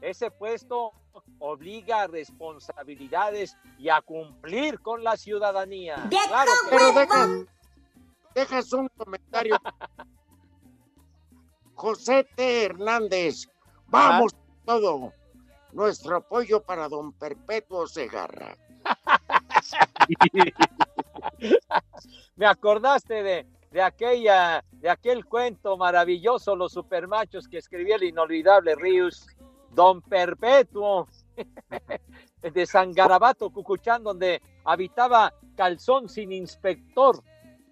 [0.00, 0.92] ese puesto
[1.38, 6.06] obliga a responsabilidades y a cumplir con la ciudadanía.
[6.08, 7.30] Claro que Pero dejas,
[8.34, 9.58] dejas un comentario.
[11.74, 12.64] José T.
[12.64, 13.46] Hernández,
[13.86, 15.12] vamos todo.
[15.72, 18.56] Nuestro apoyo para don Perpetuo Segarra.
[22.36, 28.74] Me acordaste de, de aquella, de aquel cuento maravilloso, los supermachos que escribía el inolvidable
[28.74, 29.26] Rius,
[29.70, 31.08] Don Perpetuo,
[32.42, 37.22] de San Garabato, Cucuchán, donde habitaba Calzón sin inspector.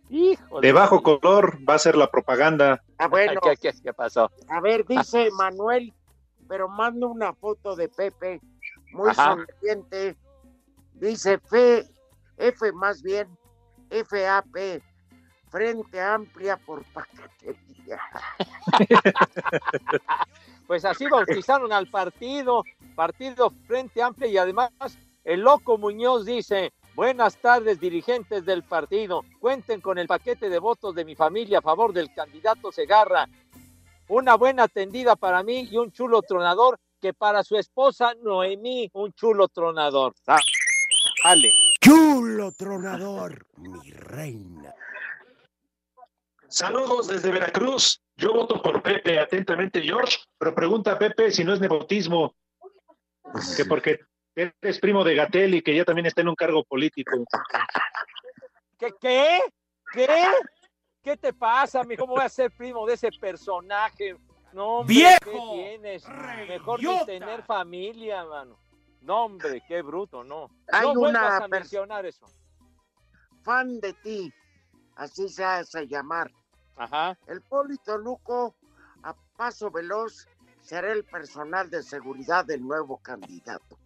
[0.09, 2.81] Hijo De bajo color va a ser la propaganda.
[2.99, 3.41] Ah, bueno.
[3.41, 4.31] ¿Qué, qué, qué pasó?
[4.49, 5.93] A ver, dice Manuel,
[6.49, 8.41] pero manda una foto de Pepe,
[8.93, 9.35] muy Ajá.
[9.35, 10.17] sonriente.
[10.95, 11.85] Dice F,
[12.37, 13.29] F más bien,
[13.91, 14.81] FAP,
[15.51, 18.01] Frente Amplia por Paquetería.
[20.67, 22.65] Pues así bautizaron al partido,
[22.97, 24.73] Partido Frente Amplio, y además
[25.23, 30.95] el loco Muñoz dice, buenas tardes dirigentes del partido, cuenten con el paquete de votos
[30.95, 33.29] de mi familia a favor del candidato Segarra.
[34.09, 39.13] Una buena atendida para mí y un chulo tronador que para su esposa Noemí, un
[39.13, 40.15] chulo tronador.
[40.27, 40.41] Ah,
[41.25, 41.53] dale.
[41.81, 44.75] Chulo tronador, mi reina.
[46.49, 48.01] Saludos desde Veracruz.
[48.17, 52.35] Yo voto por Pepe, atentamente George, pero pregunta a Pepe si no es nepotismo,
[53.57, 54.01] que porque
[54.35, 57.13] eres primo de Gatel y que ya también está en un cargo político.
[58.79, 58.93] ¿Qué?
[59.01, 59.41] ¿Qué?
[59.93, 60.27] ¿Qué?
[61.03, 61.97] ¿Qué te pasa, mi?
[61.97, 64.17] ¿Cómo voy a ser primo de ese personaje?
[64.53, 65.19] No, hombre, ¡Viejo!
[65.21, 66.09] ¿qué tienes?
[66.49, 67.07] Mejor ni ¡Reyota!
[67.07, 68.59] tener familia, mano.
[69.03, 70.51] No, hombre, qué bruto, no.
[70.73, 72.27] Hay no vuelvas una a mencionar eso.
[73.43, 74.33] Fan de ti,
[74.97, 76.31] así se hace llamar.
[76.77, 77.17] Ajá.
[77.27, 78.55] El Polito Luco,
[79.03, 80.27] a paso veloz,
[80.61, 83.79] será el personal de seguridad del nuevo candidato.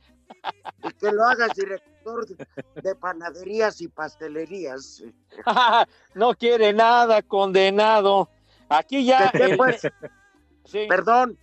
[0.84, 2.46] Y que lo hagas director de,
[2.82, 5.02] de panaderías y pastelerías.
[6.14, 8.28] no quiere nada, condenado.
[8.68, 9.30] Aquí ya.
[9.30, 9.82] ¿Que qué, el- pues?
[10.64, 10.86] Sí.
[10.88, 11.36] Perdón,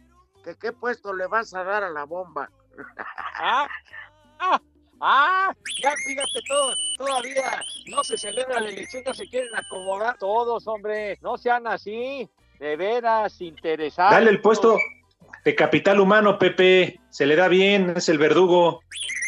[0.44, 2.50] que qué puesto le vas a dar a la bomba.
[3.36, 3.68] Ah,
[4.40, 4.62] ah,
[5.02, 10.68] ah, ya fíjate todo, todavía no se celebra la elección, no se quieren acomodar todos,
[10.68, 12.30] hombre, no sean así,
[12.60, 14.12] de veras interesados.
[14.12, 14.78] Dale el puesto
[15.46, 17.00] de capital humano, Pepe.
[17.10, 18.82] Se le da bien, es el verdugo.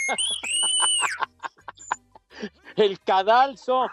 [2.75, 3.87] el cadalso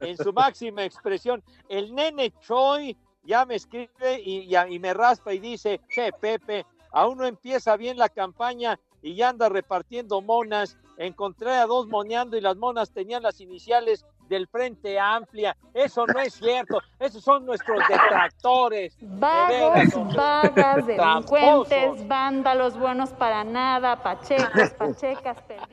[0.00, 1.42] en su máxima expresión.
[1.68, 6.64] El nene Choi ya me escribe y, ya- y me raspa y dice, che, Pepe,
[6.92, 10.76] aún no empieza bien la campaña y ya anda repartiendo monas.
[10.96, 15.56] Encontré a dos moneando y las monas tenían las iniciales del Frente Amplia.
[15.72, 16.80] Eso no es cierto.
[16.98, 18.96] Esos son nuestros detractores.
[18.98, 25.68] De Vagos, vagas, delincuentes, vándalos buenos para nada, pachecos, pachecas, perdidos.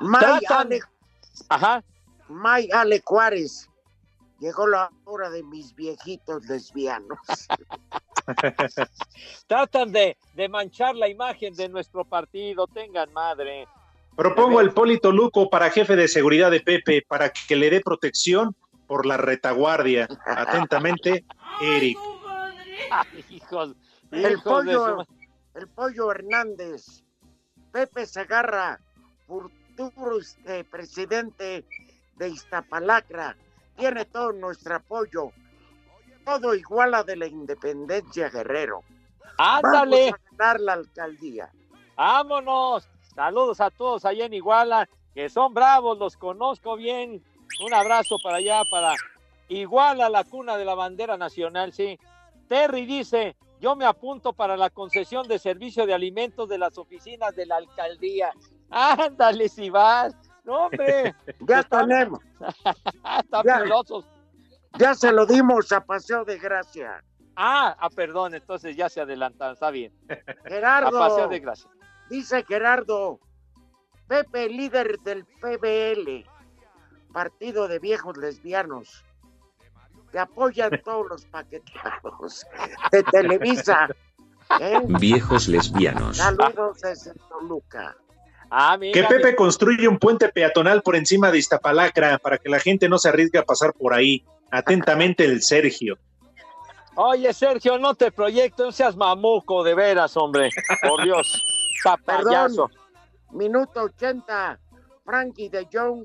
[0.00, 0.80] May Ale,
[1.48, 1.82] Ajá.
[2.28, 3.68] May Ale Juárez.
[4.38, 7.18] Llegó la hora de mis viejitos lesbianos.
[9.46, 12.66] Tratan de, de manchar la imagen de nuestro partido.
[12.68, 13.66] Tengan madre.
[14.16, 18.54] Propongo al Polito Luco para jefe de seguridad de Pepe, para que le dé protección
[18.88, 20.08] por la retaguardia.
[20.26, 21.24] Atentamente,
[21.62, 21.96] Eric.
[22.90, 23.76] Ay, hijos,
[24.10, 25.06] El hijos pollo,
[25.54, 27.04] el pollo Hernández,
[27.70, 28.80] Pepe Segarra,
[29.26, 31.64] futuro este, presidente
[32.16, 33.36] de Iztapalacra,
[33.78, 35.30] tiene todo nuestro apoyo.
[36.24, 38.82] Todo iguala de la independencia Guerrero.
[39.38, 40.10] Ándale.
[40.10, 41.50] Vamos a ganar la alcaldía.
[41.96, 42.88] Vámonos.
[43.14, 47.24] Saludos a todos allá en Iguala, que son bravos, los conozco bien.
[47.64, 48.94] Un abrazo para allá, para
[49.48, 51.98] Iguala, la cuna de la bandera nacional, sí.
[52.46, 57.34] Terry dice, yo me apunto para la concesión de servicio de alimentos de las oficinas
[57.34, 58.32] de la alcaldía.
[58.70, 60.14] Ándale, si vas.
[60.48, 61.14] No, hombre.
[61.46, 62.20] Ya tenemos.
[63.20, 63.62] Están Ya.
[64.78, 67.04] Ya se lo dimos a Paseo de Gracia.
[67.36, 69.92] Ah, ah, perdón, entonces ya se adelantan, está bien.
[70.08, 71.70] A Gerardo, paseo de gracia.
[72.10, 73.20] dice Gerardo,
[74.08, 76.28] Pepe, líder del PBL,
[77.12, 79.04] Partido de Viejos Lesbianos,
[80.10, 82.44] que apoyan todos los paqueteados
[82.90, 83.88] de Televisa.
[84.58, 84.80] ¿eh?
[84.98, 86.16] Viejos lesbianos.
[86.16, 87.96] Saludos desde Toluca.
[88.50, 92.58] Ah, mira, Que Pepe construye un puente peatonal por encima de Iztapalacra para que la
[92.58, 94.24] gente no se arriesgue a pasar por ahí.
[94.50, 95.98] Atentamente el Sergio.
[96.94, 100.48] Oye, Sergio, no te proyecto, no seas mamuco, de veras, hombre.
[100.82, 101.44] Por Dios.
[101.84, 102.68] Papayazo.
[102.68, 102.70] Perdón.
[103.32, 104.58] Minuto 80.
[105.04, 106.04] Frankie de Jong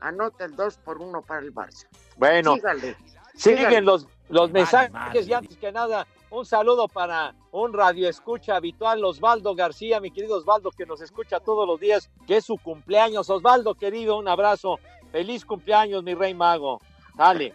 [0.00, 1.86] anota el 2 por 1 para el Barça.
[2.16, 2.96] Bueno, Sígale.
[3.34, 3.80] siguen sígale.
[3.82, 5.22] los, los mensajes madre.
[5.22, 10.36] y antes que nada, un saludo para un radio escucha habitual, Osvaldo García, mi querido
[10.36, 13.28] Osvaldo, que nos escucha todos los días, que es su cumpleaños.
[13.30, 14.78] Osvaldo, querido, un abrazo.
[15.10, 16.80] Feliz cumpleaños, mi rey mago.
[17.16, 17.54] Dale.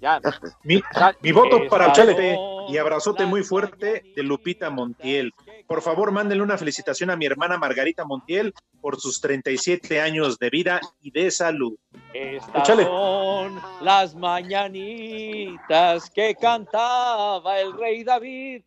[0.00, 0.20] Ya.
[0.62, 5.32] Mi, voto para Estas Pepe son y abrazote muy fuerte de Lupita Montiel.
[5.66, 10.50] Por favor, mándenle una felicitación a mi hermana Margarita Montiel por sus 37 años de
[10.50, 11.74] vida y de salud.
[12.14, 12.84] Estas Échale.
[12.84, 18.64] son las mañanitas que cantaba el rey David.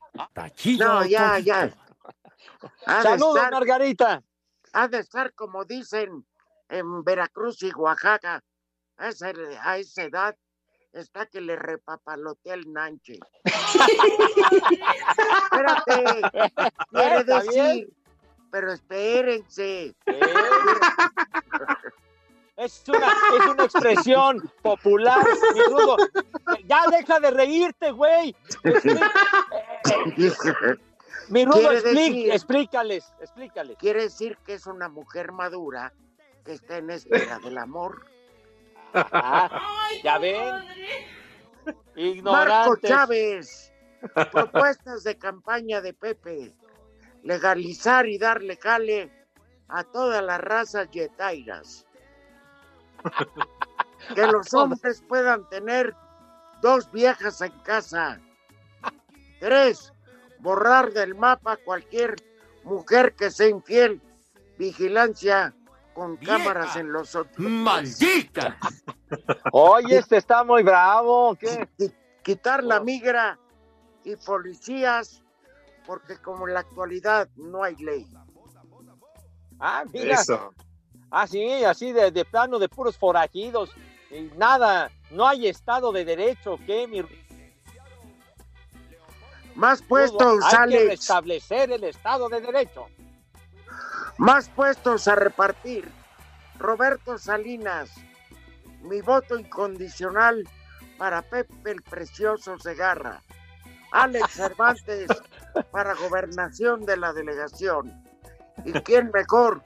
[0.80, 1.74] No, ya, ya.
[2.86, 4.22] Saludos, estar- Margarita.
[4.74, 6.26] Ha de estar, como dicen,
[6.70, 8.42] en Veracruz y Oaxaca.
[8.98, 9.32] A esa,
[9.64, 10.36] a esa edad
[10.94, 13.18] está que le repapalotea el nanche.
[15.44, 16.22] Espérate,
[16.92, 17.26] quiere bien.
[17.26, 17.90] decir,
[18.52, 19.96] pero espérense.
[22.62, 25.98] Es una, es una expresión popular, mi rudo.
[26.66, 28.36] Ya deja de reírte, güey.
[31.30, 33.78] Mi rudo, decir- explícales, explícales.
[33.80, 35.92] Quiere decir que es una mujer madura
[36.46, 38.06] que está en espera del amor.
[38.94, 39.60] Ah,
[40.04, 40.46] ya ven.
[41.66, 42.90] Marco Ignorantes.
[42.90, 43.74] Chávez,
[44.32, 46.54] propuestas de campaña de Pepe,
[47.24, 49.12] legalizar y darle cale
[49.68, 51.88] a todas las razas yetairas.
[54.16, 55.96] Que los hombres puedan tener
[56.62, 58.20] dos viejas en casa.
[59.40, 59.94] Tres,
[60.40, 62.16] borrar del mapa cualquier
[62.64, 64.02] mujer que sea infiel.
[64.58, 65.54] Vigilancia
[65.94, 67.52] con cámaras en los hoteles.
[67.52, 68.58] ¡Maldita!
[69.52, 71.36] Oye, este está muy bravo.
[71.36, 71.70] ¿Qué?
[72.24, 73.40] quitar la migra
[74.04, 75.24] y policías,
[75.86, 78.08] porque como en la actualidad no hay ley.
[79.60, 80.16] Ah, mira.
[80.16, 80.54] Eso.
[81.12, 83.72] Ah, sí, así de, de plano de puros forajidos.
[84.10, 86.88] Y nada, no hay Estado de Derecho, ¿qué?
[86.88, 87.04] Mi...
[89.56, 92.88] Más puestos, Hay que Alex, restablecer el Estado de Derecho.
[94.18, 95.92] más puestos a repartir.
[96.58, 97.90] Roberto Salinas,
[98.82, 100.48] mi voto incondicional
[100.98, 103.22] para Pepe el Precioso Segarra.
[103.92, 105.10] Alex Cervantes
[105.72, 108.02] para gobernación de la delegación.
[108.64, 109.62] ¿Y quién mejor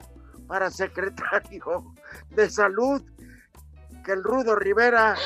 [0.46, 1.94] para secretario
[2.30, 3.02] de salud
[4.04, 5.16] que el Rudo Rivera,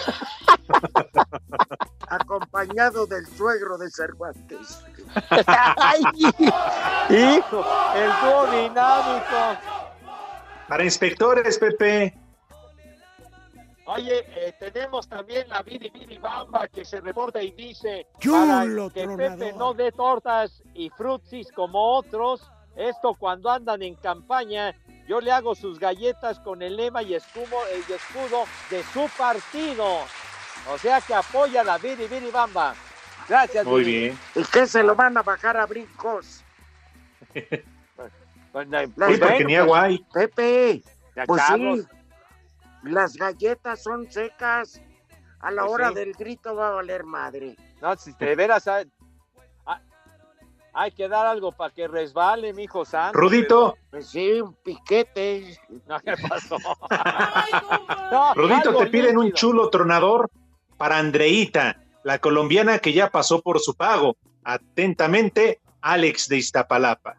[2.08, 4.82] acompañado del suegro de Cervantes?
[5.46, 6.02] ¡Ay!
[7.10, 7.64] ¡Hijo!
[7.94, 9.60] El dúo dinámico.
[10.66, 12.16] Para inspectores, Pepe.
[13.84, 18.90] Oye, eh, tenemos también la Vidi Vidi Bamba que se reporta y dice Chulo para
[18.94, 19.38] que tronador.
[19.38, 22.48] Pepe no dé tortas y frutsis como otros.
[22.76, 24.76] Esto cuando andan en campaña,
[25.10, 27.56] yo le hago sus galletas con el lema y, escudo,
[27.88, 29.84] y escudo de su partido.
[30.72, 32.76] O sea que apoya la Vidi Vidi Bamba.
[33.28, 33.66] Gracias.
[33.66, 34.18] Muy bien.
[34.36, 36.44] ¿Y qué se lo van a bajar a brincos?
[38.52, 40.04] Pues, eh, Sí, pues, porque bueno, ni agua hay.
[40.12, 40.82] Pepe,
[41.24, 41.86] pues sí,
[42.82, 44.80] las galletas son secas.
[45.38, 45.94] A la Pues hora sí.
[45.94, 47.56] del grito va a valer madre.
[47.80, 48.66] No, si de veras
[50.72, 53.18] hay que dar algo para que resbale, mi hijo santo.
[53.18, 55.58] Rudito, Pues sí, un piquete.
[55.86, 56.56] No, ¿qué pasó?
[58.10, 60.30] No, Rudito, te piden un chulo tronador
[60.76, 64.16] para Andreita, la colombiana que ya pasó por su pago.
[64.42, 67.16] Atentamente, Alex de Iztapalapa.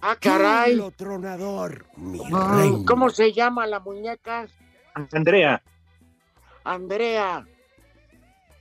[0.00, 0.72] Ah, caray.
[0.72, 2.84] Chulo tronador, mi reina.
[2.86, 4.46] ¿Cómo se llama la muñeca?
[4.94, 5.62] Andrea,
[6.64, 7.46] Andrea.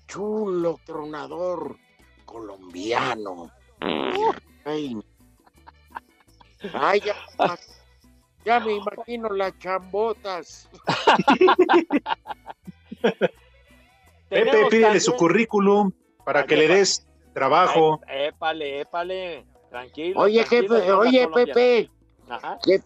[0.08, 1.78] Chulo tronador
[2.26, 3.52] colombiano.
[3.80, 4.96] Ay,
[6.74, 7.16] Ay, ya,
[8.44, 10.70] ya me imagino las chambotas.
[14.30, 15.92] Pepe, pídele su currículum
[16.26, 18.02] para que le des trabajo.
[18.08, 19.46] Épale, épale.
[19.70, 20.20] Tranquilo.
[20.22, 21.28] Oye, tranquilo, jefe, oye.
[21.28, 21.90] Pepe,
[22.30, 22.58] Ajá.
[22.66, 22.84] je-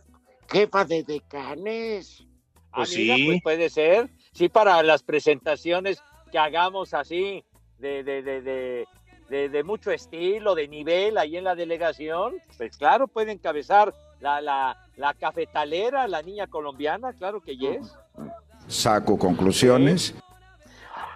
[0.51, 2.23] jefa de decanes.
[2.71, 3.25] Ah, Pues mira, sí.
[3.27, 4.09] pues puede ser.
[4.33, 7.43] Sí, para las presentaciones que hagamos así,
[7.77, 8.87] de, de, de, de,
[9.31, 14.41] de- de mucho estilo, de nivel ahí en la delegación, pues claro, puede encabezar la,
[14.41, 17.95] la, la cafetalera, la niña colombiana, claro que yes.
[18.67, 20.13] Saco conclusiones.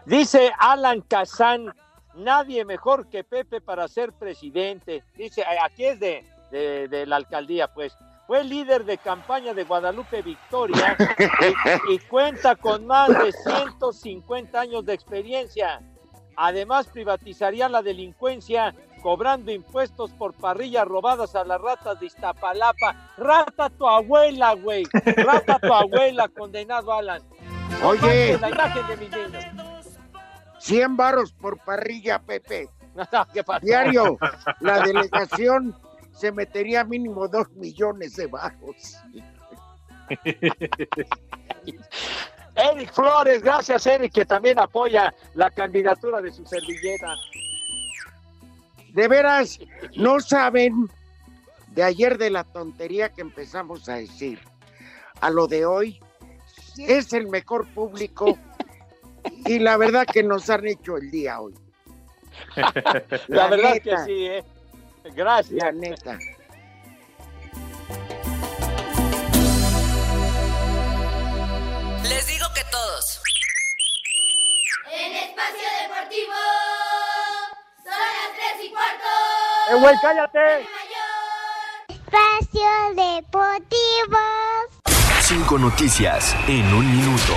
[0.05, 1.73] Dice Alan Kazan,
[2.15, 5.03] nadie mejor que Pepe para ser presidente.
[5.15, 7.95] Dice, eh, aquí es de, de, de la alcaldía, pues.
[8.27, 10.95] fue líder de campaña de Guadalupe Victoria
[11.89, 15.81] y, y cuenta con más de 150 años de experiencia.
[16.37, 23.11] Además, privatizaría la delincuencia cobrando impuestos por parrillas robadas a las ratas de Iztapalapa.
[23.17, 24.83] Rata tu abuela, güey.
[25.17, 27.21] Rata tu abuela, condenado Alan.
[27.81, 28.37] No Oye.
[28.39, 29.45] La imagen de mis niños.
[30.59, 32.69] 100 varos por parrilla, Pepe.
[33.33, 33.65] ¿Qué pasó?
[33.65, 34.17] Diario,
[34.61, 35.75] la delegación
[36.11, 38.97] se metería mínimo dos millones de varos.
[42.55, 47.13] Eric Flores, gracias Eric, que también apoya la candidatura de su servilleta.
[48.93, 49.59] De veras,
[49.95, 50.89] no saben
[51.67, 54.39] de ayer de la tontería que empezamos a decir
[55.19, 55.99] a lo de hoy.
[56.77, 58.37] Es el mejor público
[59.45, 61.53] y la verdad que nos han hecho el día hoy.
[62.55, 64.43] La, La verdad que sí, ¿eh?
[65.13, 65.63] Gracias.
[65.63, 66.17] La neta.
[72.03, 72.34] Les
[79.73, 80.67] güey, cállate!
[81.87, 84.17] Espacio Deportivo.
[85.21, 87.33] Cinco noticias en un minuto.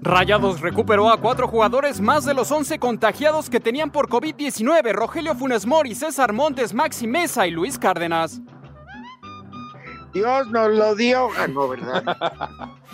[0.00, 5.34] Rayados recuperó a cuatro jugadores más de los 11 contagiados que tenían por COVID-19, Rogelio
[5.34, 8.40] Funes Mori, César Montes, Maxi Mesa y Luis Cárdenas.
[10.12, 12.04] Dios nos lo dio, ganó, ¿verdad?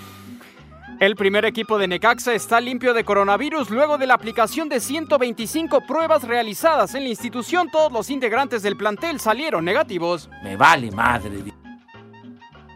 [1.00, 5.86] El primer equipo de Necaxa está limpio de coronavirus luego de la aplicación de 125
[5.86, 7.70] pruebas realizadas en la institución.
[7.70, 10.28] Todos los integrantes del plantel salieron negativos.
[10.42, 11.42] Me vale madre.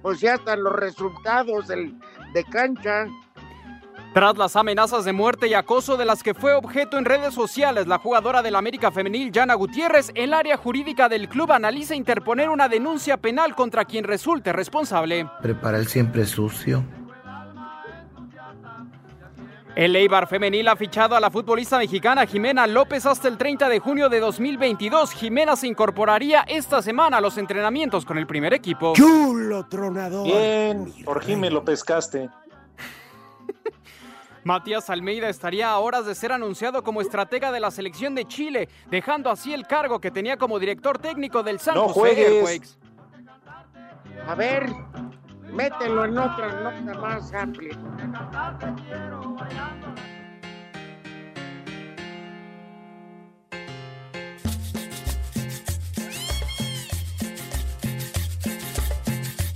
[0.01, 2.01] Pues ya están los resultados del,
[2.33, 3.09] de cancha.
[4.15, 7.87] Tras las amenazas de muerte y acoso de las que fue objeto en redes sociales,
[7.87, 12.71] la jugadora del América Femenil, Yana Gutiérrez, el área jurídica del club analiza interponer una
[12.71, 15.29] denuncia penal contra quien resulte responsable.
[15.43, 16.87] Prepara el siempre sucio.
[19.77, 23.81] El Eibar Femenil ha fichado a la futbolista mexicana Jimena López hasta el 30 de
[23.81, 25.13] junio de 2022.
[25.13, 28.93] Jimena se incorporaría esta semana a los entrenamientos con el primer equipo.
[28.95, 30.27] Chulo tronador.
[30.27, 32.31] Bien, por me lo pescaste.
[34.45, 38.69] Matías Almeida estaría a horas de ser anunciado como estratega de la selección de Chile,
[38.91, 42.79] dejando así el cargo que tenía como director técnico del San No José juegues.
[44.29, 44.67] A ver,
[45.55, 47.79] mételo en otra nota más amplia.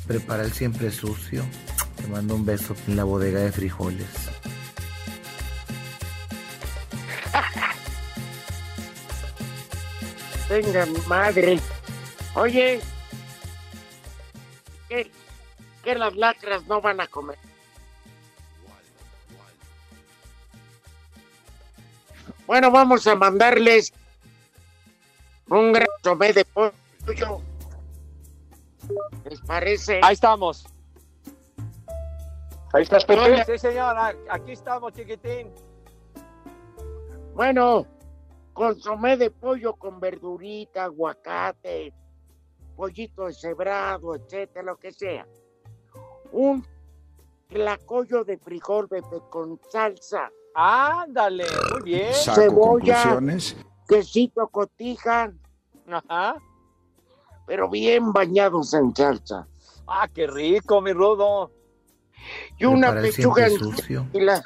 [0.06, 1.44] Prepara el siempre sucio.
[1.96, 4.06] Te mando un beso en la bodega de frijoles.
[10.48, 11.60] Tenga mi madre.
[12.34, 12.80] Oye,
[14.88, 15.10] ¿qué,
[15.88, 17.38] qué las lacras no van a comer?
[22.46, 23.94] Bueno, vamos a mandarles
[25.48, 27.40] un gran tomé de pollo.
[29.24, 30.00] ¿Les parece?
[30.02, 30.66] Ahí estamos.
[32.74, 33.06] Ahí estás,
[33.46, 33.96] Sí, señor,
[34.28, 35.50] aquí estamos, chiquitín.
[37.32, 37.86] Bueno,
[38.52, 41.94] consomé de pollo con verdurita, aguacate,
[42.76, 45.26] pollito deshebrado, etcétera, lo que sea.
[46.32, 46.66] Un
[47.48, 52.12] tlacoyo de frijol Pepe, con salsa, Ándale, muy bien.
[52.14, 53.20] Saco cebolla,
[53.88, 55.32] quesito cotija,
[55.88, 56.36] Ajá.
[57.46, 59.46] pero bien bañados en salsa.
[59.86, 61.52] Ah, qué rico, mi rudo.
[62.58, 64.42] Y una pechuga, enchilada,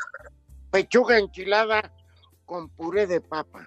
[0.70, 1.92] pechuga enchilada
[2.44, 3.66] con puré de papa.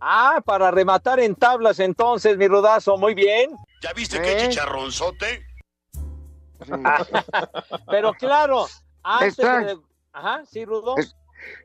[0.00, 3.56] Ah, para rematar en tablas entonces, mi rudazo, muy bien.
[3.82, 4.20] ¿Ya viste ¿Eh?
[4.22, 5.47] qué chicharronzote?
[7.90, 8.66] Pero claro,
[9.02, 9.60] antes Está.
[9.60, 9.78] de...
[10.12, 10.96] Ajá, sí, rudo.
[10.96, 11.16] Es-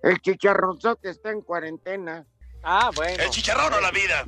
[0.04, 2.26] El chicharronzote está en cuarentena.
[2.64, 3.24] Ah, bueno.
[3.24, 4.24] El chicharrón o la vida.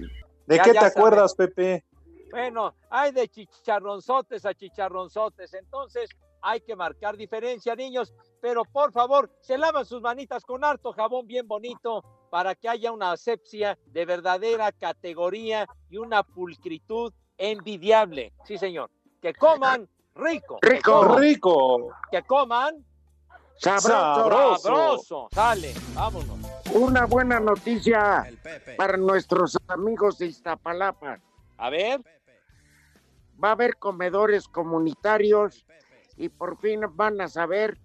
[0.47, 0.97] ¿De Ya, qué ya te sabes.
[0.97, 1.85] acuerdas, Pepe?
[2.31, 6.09] Bueno, hay de chicharronzotes a chicharronzotes, entonces
[6.41, 11.25] hay que marcar diferencia, niños, pero por favor, se lavan sus manitas con harto jabón
[11.27, 18.33] bien bonito para que haya una asepsia de verdadera categoría y una pulcritud envidiable.
[18.43, 18.89] Sí, señor.
[19.21, 20.57] Que coman rico.
[20.61, 20.91] que Rico.
[21.01, 21.87] coman- Rico.
[22.11, 22.85] Que coman
[23.57, 23.87] Sabroso.
[23.89, 24.57] Sabroso.
[24.57, 25.27] sabroso.
[25.31, 26.37] Sale, vámonos.
[26.73, 28.29] Una buena noticia
[28.77, 31.19] para nuestros amigos de Iztapalapa.
[31.57, 32.01] A ver.
[33.41, 35.65] Va a haber comedores comunitarios
[36.17, 37.77] y por fin van a saber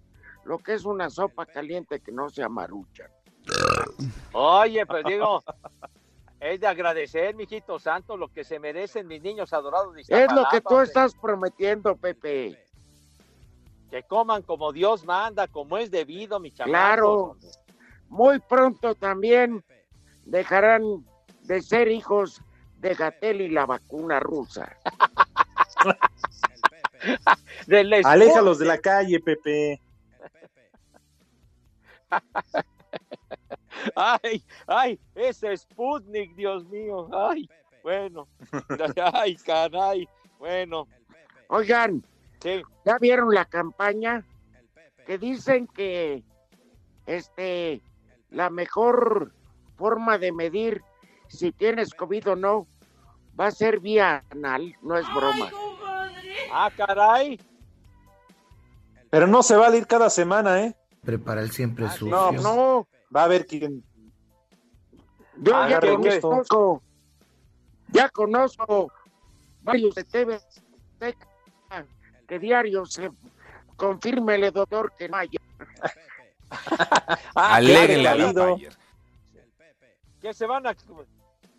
[0.45, 3.09] lo que es una sopa caliente que no se amarucha.
[4.33, 5.43] Oye, pues digo,
[6.41, 9.93] es de agradecer, mijito santo, lo que se merecen mis niños adorados.
[9.93, 10.87] de Es lo que tú hombre.
[10.87, 12.65] estás prometiendo, Pepe.
[13.91, 16.71] Que coman como Dios manda, como es debido, mi chamacos.
[16.71, 17.37] Claro.
[18.09, 19.63] Muy pronto también
[20.25, 21.05] dejarán
[21.43, 22.41] de ser hijos
[22.79, 24.75] de Gatel y la vacuna rusa.
[28.03, 29.79] Aléjalos de la calle, Pepe.
[33.95, 37.07] Ay, ay, ese Sputnik, Dios mío.
[37.13, 37.49] Ay,
[37.83, 38.27] bueno.
[39.13, 40.07] Ay, caray.
[40.39, 40.87] Bueno,
[41.47, 42.03] Oigan,
[42.41, 42.61] sí.
[42.85, 44.25] ¿ya vieron la campaña?
[45.05, 46.23] Que dicen que
[47.05, 47.81] este
[48.29, 49.33] la mejor
[49.75, 50.81] forma de medir
[51.27, 52.67] si tienes COVID o no
[53.39, 55.49] va a ser vía anal, no es broma.
[56.51, 57.39] Ah, caray.
[59.09, 60.75] Pero no se va a ir cada semana, ¿eh?
[61.03, 62.09] Prepara el siempre sucio.
[62.09, 62.87] No, no.
[63.15, 63.83] Va a haber quien.
[65.37, 65.79] Yo Ah, ya
[66.21, 66.81] conozco,
[67.89, 68.91] ya conozco
[69.63, 71.27] varios de TV Azteca
[72.27, 73.09] que diario se
[73.75, 75.39] confírmele, doctor, que no haya.
[77.35, 78.55] Ah, Aléguenle a claro, la Caballo.
[78.55, 78.77] Bayer.
[80.21, 80.75] que se van a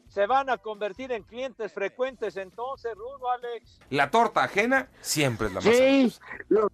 [0.09, 3.80] se van a convertir en clientes frecuentes entonces, Rudo, Alex.
[3.90, 6.14] La torta ajena siempre es la más Sí,
[6.48, 6.70] los,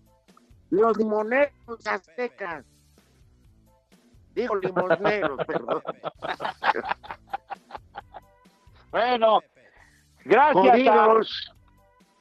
[0.71, 2.65] los limoneros aztecas.
[4.39, 5.83] Digo limoneros, perdón.
[8.91, 9.41] Bueno,
[10.25, 10.67] gracias.
[10.67, 11.53] a- Jodidos.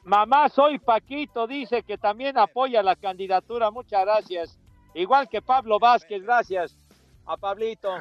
[0.04, 3.70] Mamá, soy Paquito, dice que también apoya la candidatura.
[3.70, 4.58] Muchas gracias.
[4.94, 6.76] Igual que Pablo Vázquez, gracias
[7.26, 7.94] a Pablito.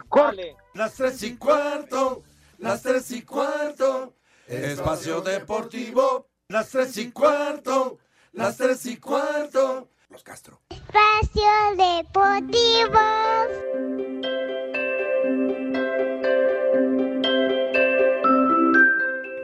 [0.74, 2.24] Las tres y cuarto,
[2.58, 4.14] las tres y cuarto,
[4.48, 8.00] espacio deportivo, las tres y cuarto,
[8.34, 9.90] las tres y cuarto.
[10.10, 10.60] Los Castro.
[10.70, 13.00] Espacio Deportivo.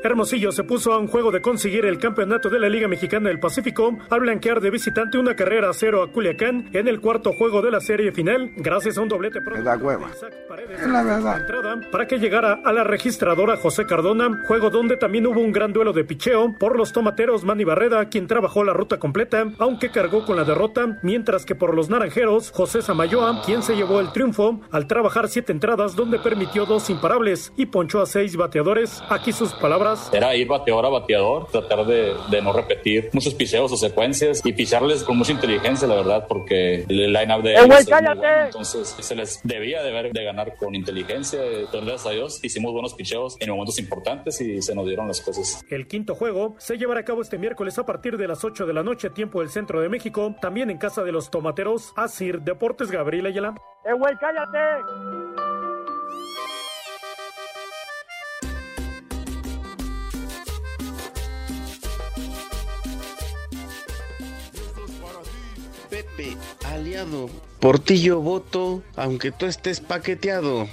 [0.04, 3.40] Hermosillo se puso a un juego de conseguir el campeonato de la Liga Mexicana del
[3.40, 7.62] Pacífico al blanquear de visitante una carrera a cero a Culiacán en el cuarto juego
[7.62, 10.10] de la serie final, gracias a un doblete Me da hueva.
[10.12, 11.40] es la verdad.
[11.40, 15.72] entrada para que llegara a la registradora José Cardona, juego donde también hubo un gran
[15.72, 20.26] duelo de picheo por los tomateros Manny Barreda, quien trabajó la ruta completa, aunque cargó
[20.26, 24.60] con la derrota, mientras que por los naranjeros, José Samayoa, quien se llevó el triunfo
[24.72, 29.02] al trabajar siete entradas donde permitió dos imparables y ponchó a seis bateadores.
[29.10, 29.93] Aquí sus palabras.
[30.12, 34.54] Era ir bateador a bateador, tratar de, de no repetir muchos piseos o secuencias y
[34.54, 37.92] pisarles con mucha inteligencia, la verdad, porque el line-up de ¡Eh, ellos güey, es muy
[37.94, 38.20] cállate!
[38.20, 38.46] bueno.
[38.46, 41.40] Entonces se les debía de, ver, de ganar con inteligencia.
[41.72, 45.64] Gracias a Dios hicimos buenos picheos en momentos importantes y se nos dieron las cosas.
[45.70, 48.74] El quinto juego se llevará a cabo este miércoles a partir de las 8 de
[48.74, 52.92] la noche, tiempo del centro de México, también en casa de los tomateros, Asir Deportes
[52.92, 53.56] Gabriel Ayala.
[53.86, 55.63] ¡Eh, güey, cállate!
[66.24, 67.30] Pepe, aliado.
[67.60, 70.68] Portillo voto, aunque tú estés paqueteado.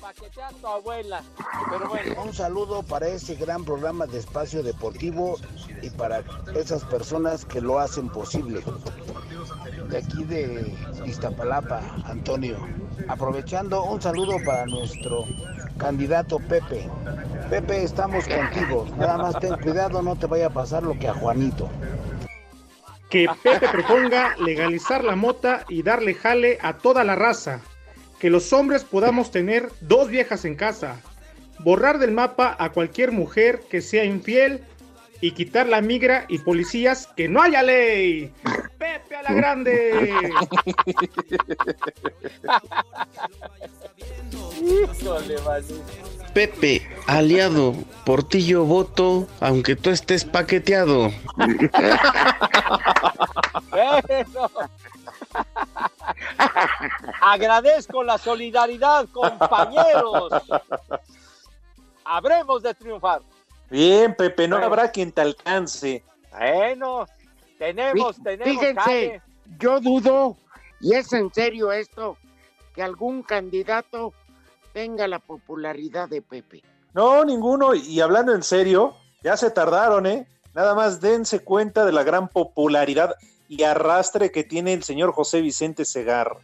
[0.00, 1.22] Paquetea a tu abuela.
[1.70, 2.22] Pero bueno.
[2.22, 5.36] Un saludo para ese gran programa de espacio deportivo
[5.82, 6.22] y para
[6.54, 8.62] esas personas que lo hacen posible.
[9.88, 12.58] De aquí de Iztapalapa, Antonio.
[13.08, 15.24] Aprovechando, un saludo para nuestro
[15.78, 16.88] candidato Pepe.
[17.50, 18.86] Pepe, estamos contigo.
[18.96, 21.68] Nada más ten cuidado, no te vaya a pasar lo que a Juanito.
[23.16, 27.62] Que Pepe proponga legalizar la mota y darle jale a toda la raza.
[28.18, 31.00] Que los hombres podamos tener dos viejas en casa.
[31.60, 34.60] Borrar del mapa a cualquier mujer que sea infiel
[35.22, 38.34] y quitar la migra y policías que no haya ley.
[39.16, 40.20] A la grande.
[46.34, 47.74] Pepe, aliado.
[48.04, 51.10] Portillo voto, aunque tú estés paqueteado.
[54.08, 54.50] Eso.
[57.20, 60.32] Agradezco la solidaridad, compañeros.
[62.04, 63.22] Habremos de triunfar.
[63.70, 66.04] Bien, Pepe, no habrá quien te alcance.
[66.30, 67.06] Bueno,
[67.58, 68.54] tenemos, tenemos.
[68.54, 69.22] Fíjense, calle.
[69.58, 70.36] yo dudo,
[70.80, 72.16] y es en serio esto,
[72.74, 74.12] que algún candidato
[74.72, 76.62] tenga la popularidad de Pepe.
[76.92, 77.74] No, ninguno.
[77.74, 80.26] Y hablando en serio, ya se tardaron, ¿eh?
[80.54, 83.14] Nada más dense cuenta de la gran popularidad
[83.48, 86.38] y arrastre que tiene el señor José Vicente Segarra.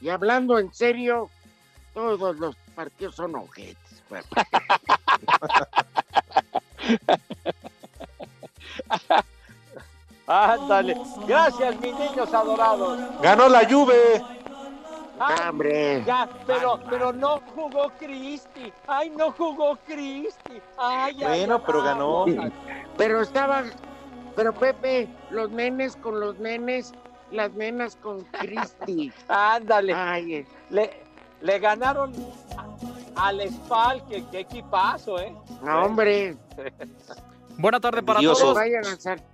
[0.00, 1.28] Y hablando en serio,
[1.94, 3.76] todos los partidos son ojetes.
[10.30, 10.96] Ándale.
[11.26, 12.98] Gracias, mis niños adorados.
[13.20, 14.22] Ganó la Juve.
[15.18, 16.04] Ay, hombre.
[16.06, 18.72] Ya, pero, pero no jugó Cristi.
[18.86, 20.62] Ay, no jugó Cristi.
[20.78, 22.24] Ay, ay, Bueno, ay, pero ganó.
[22.96, 23.70] Pero estaban,
[24.36, 26.92] pero Pepe, los nenes con los nenes,
[27.32, 29.12] las nenas con Cristi.
[29.28, 29.92] Ándale.
[29.92, 31.02] Ay, eh, Le,
[31.42, 32.12] le ganaron
[33.16, 35.34] al Spal, que qué equipazo, ¿eh?
[35.62, 36.36] no, hombre.
[37.58, 38.42] Buena tarde para Envidioso.
[38.42, 38.54] todos.
[38.54, 39.29] Vayan a.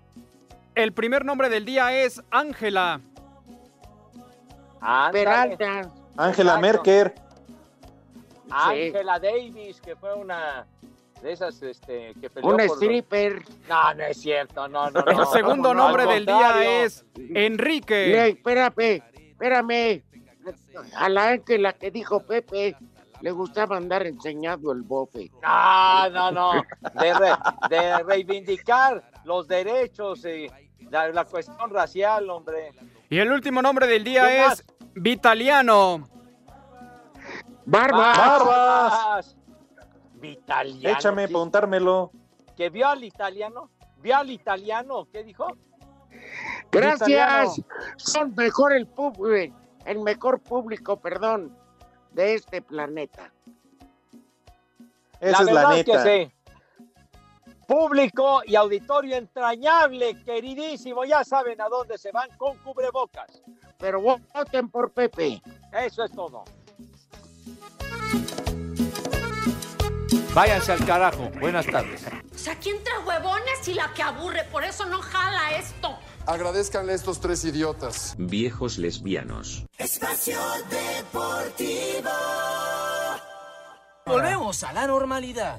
[0.77, 3.01] El primer nombre del día es Ángela.
[4.81, 5.13] Ándale.
[5.57, 5.91] Peralta.
[6.19, 6.59] Ángela.
[6.59, 7.15] Merker.
[8.51, 10.67] Ángela Davis, que fue una
[11.23, 13.43] de esas este, que peleó por los- stripper.
[13.69, 15.11] No, no es cierto, no, no, no.
[15.23, 18.09] El segundo no, nombre del día es Enrique.
[18.09, 20.03] Le, espérame, espérame.
[20.95, 22.77] A la Ángela que dijo Pepe,
[23.23, 25.31] le gustaba andar enseñando el bofe.
[25.43, 26.53] No, no, no.
[27.01, 27.37] De, re-
[27.71, 30.49] de reivindicar los derechos y
[30.91, 32.73] la, la cuestión racial, hombre.
[33.09, 34.65] Y el último nombre del día ¿Qué es
[34.95, 36.09] Vitaliano.
[37.65, 38.17] Barbas.
[38.19, 39.37] Barbas.
[40.15, 40.97] Vitaliano.
[40.99, 42.13] Échame ¿qué- para untármelo.
[42.57, 43.71] ¿Que vio al italiano?
[43.99, 45.07] ¿Vio al italiano?
[45.13, 45.47] ¿Qué dijo?
[46.71, 47.61] Gracias.
[47.97, 51.57] Son mejor el público, el mejor público, perdón,
[52.13, 53.33] de este planeta.
[55.21, 56.05] Esa es la verdad neta.
[56.05, 56.33] que sí.
[57.67, 61.05] Público y auditorio entrañable, queridísimo.
[61.05, 63.43] Ya saben a dónde se van con cubrebocas.
[63.79, 65.43] Pero voten por Pepe.
[65.73, 66.45] Eso es todo.
[70.33, 71.31] Váyanse al carajo.
[71.41, 72.05] Buenas tardes.
[72.35, 74.45] O sea, ¿quién trae huevones y la que aburre?
[74.45, 75.97] Por eso no jala esto.
[76.27, 78.15] Agradezcanle a estos tres idiotas.
[78.19, 79.65] Viejos lesbianos.
[79.79, 80.39] Espacio
[80.69, 82.11] Deportivo.
[84.05, 85.59] Volvemos a la normalidad.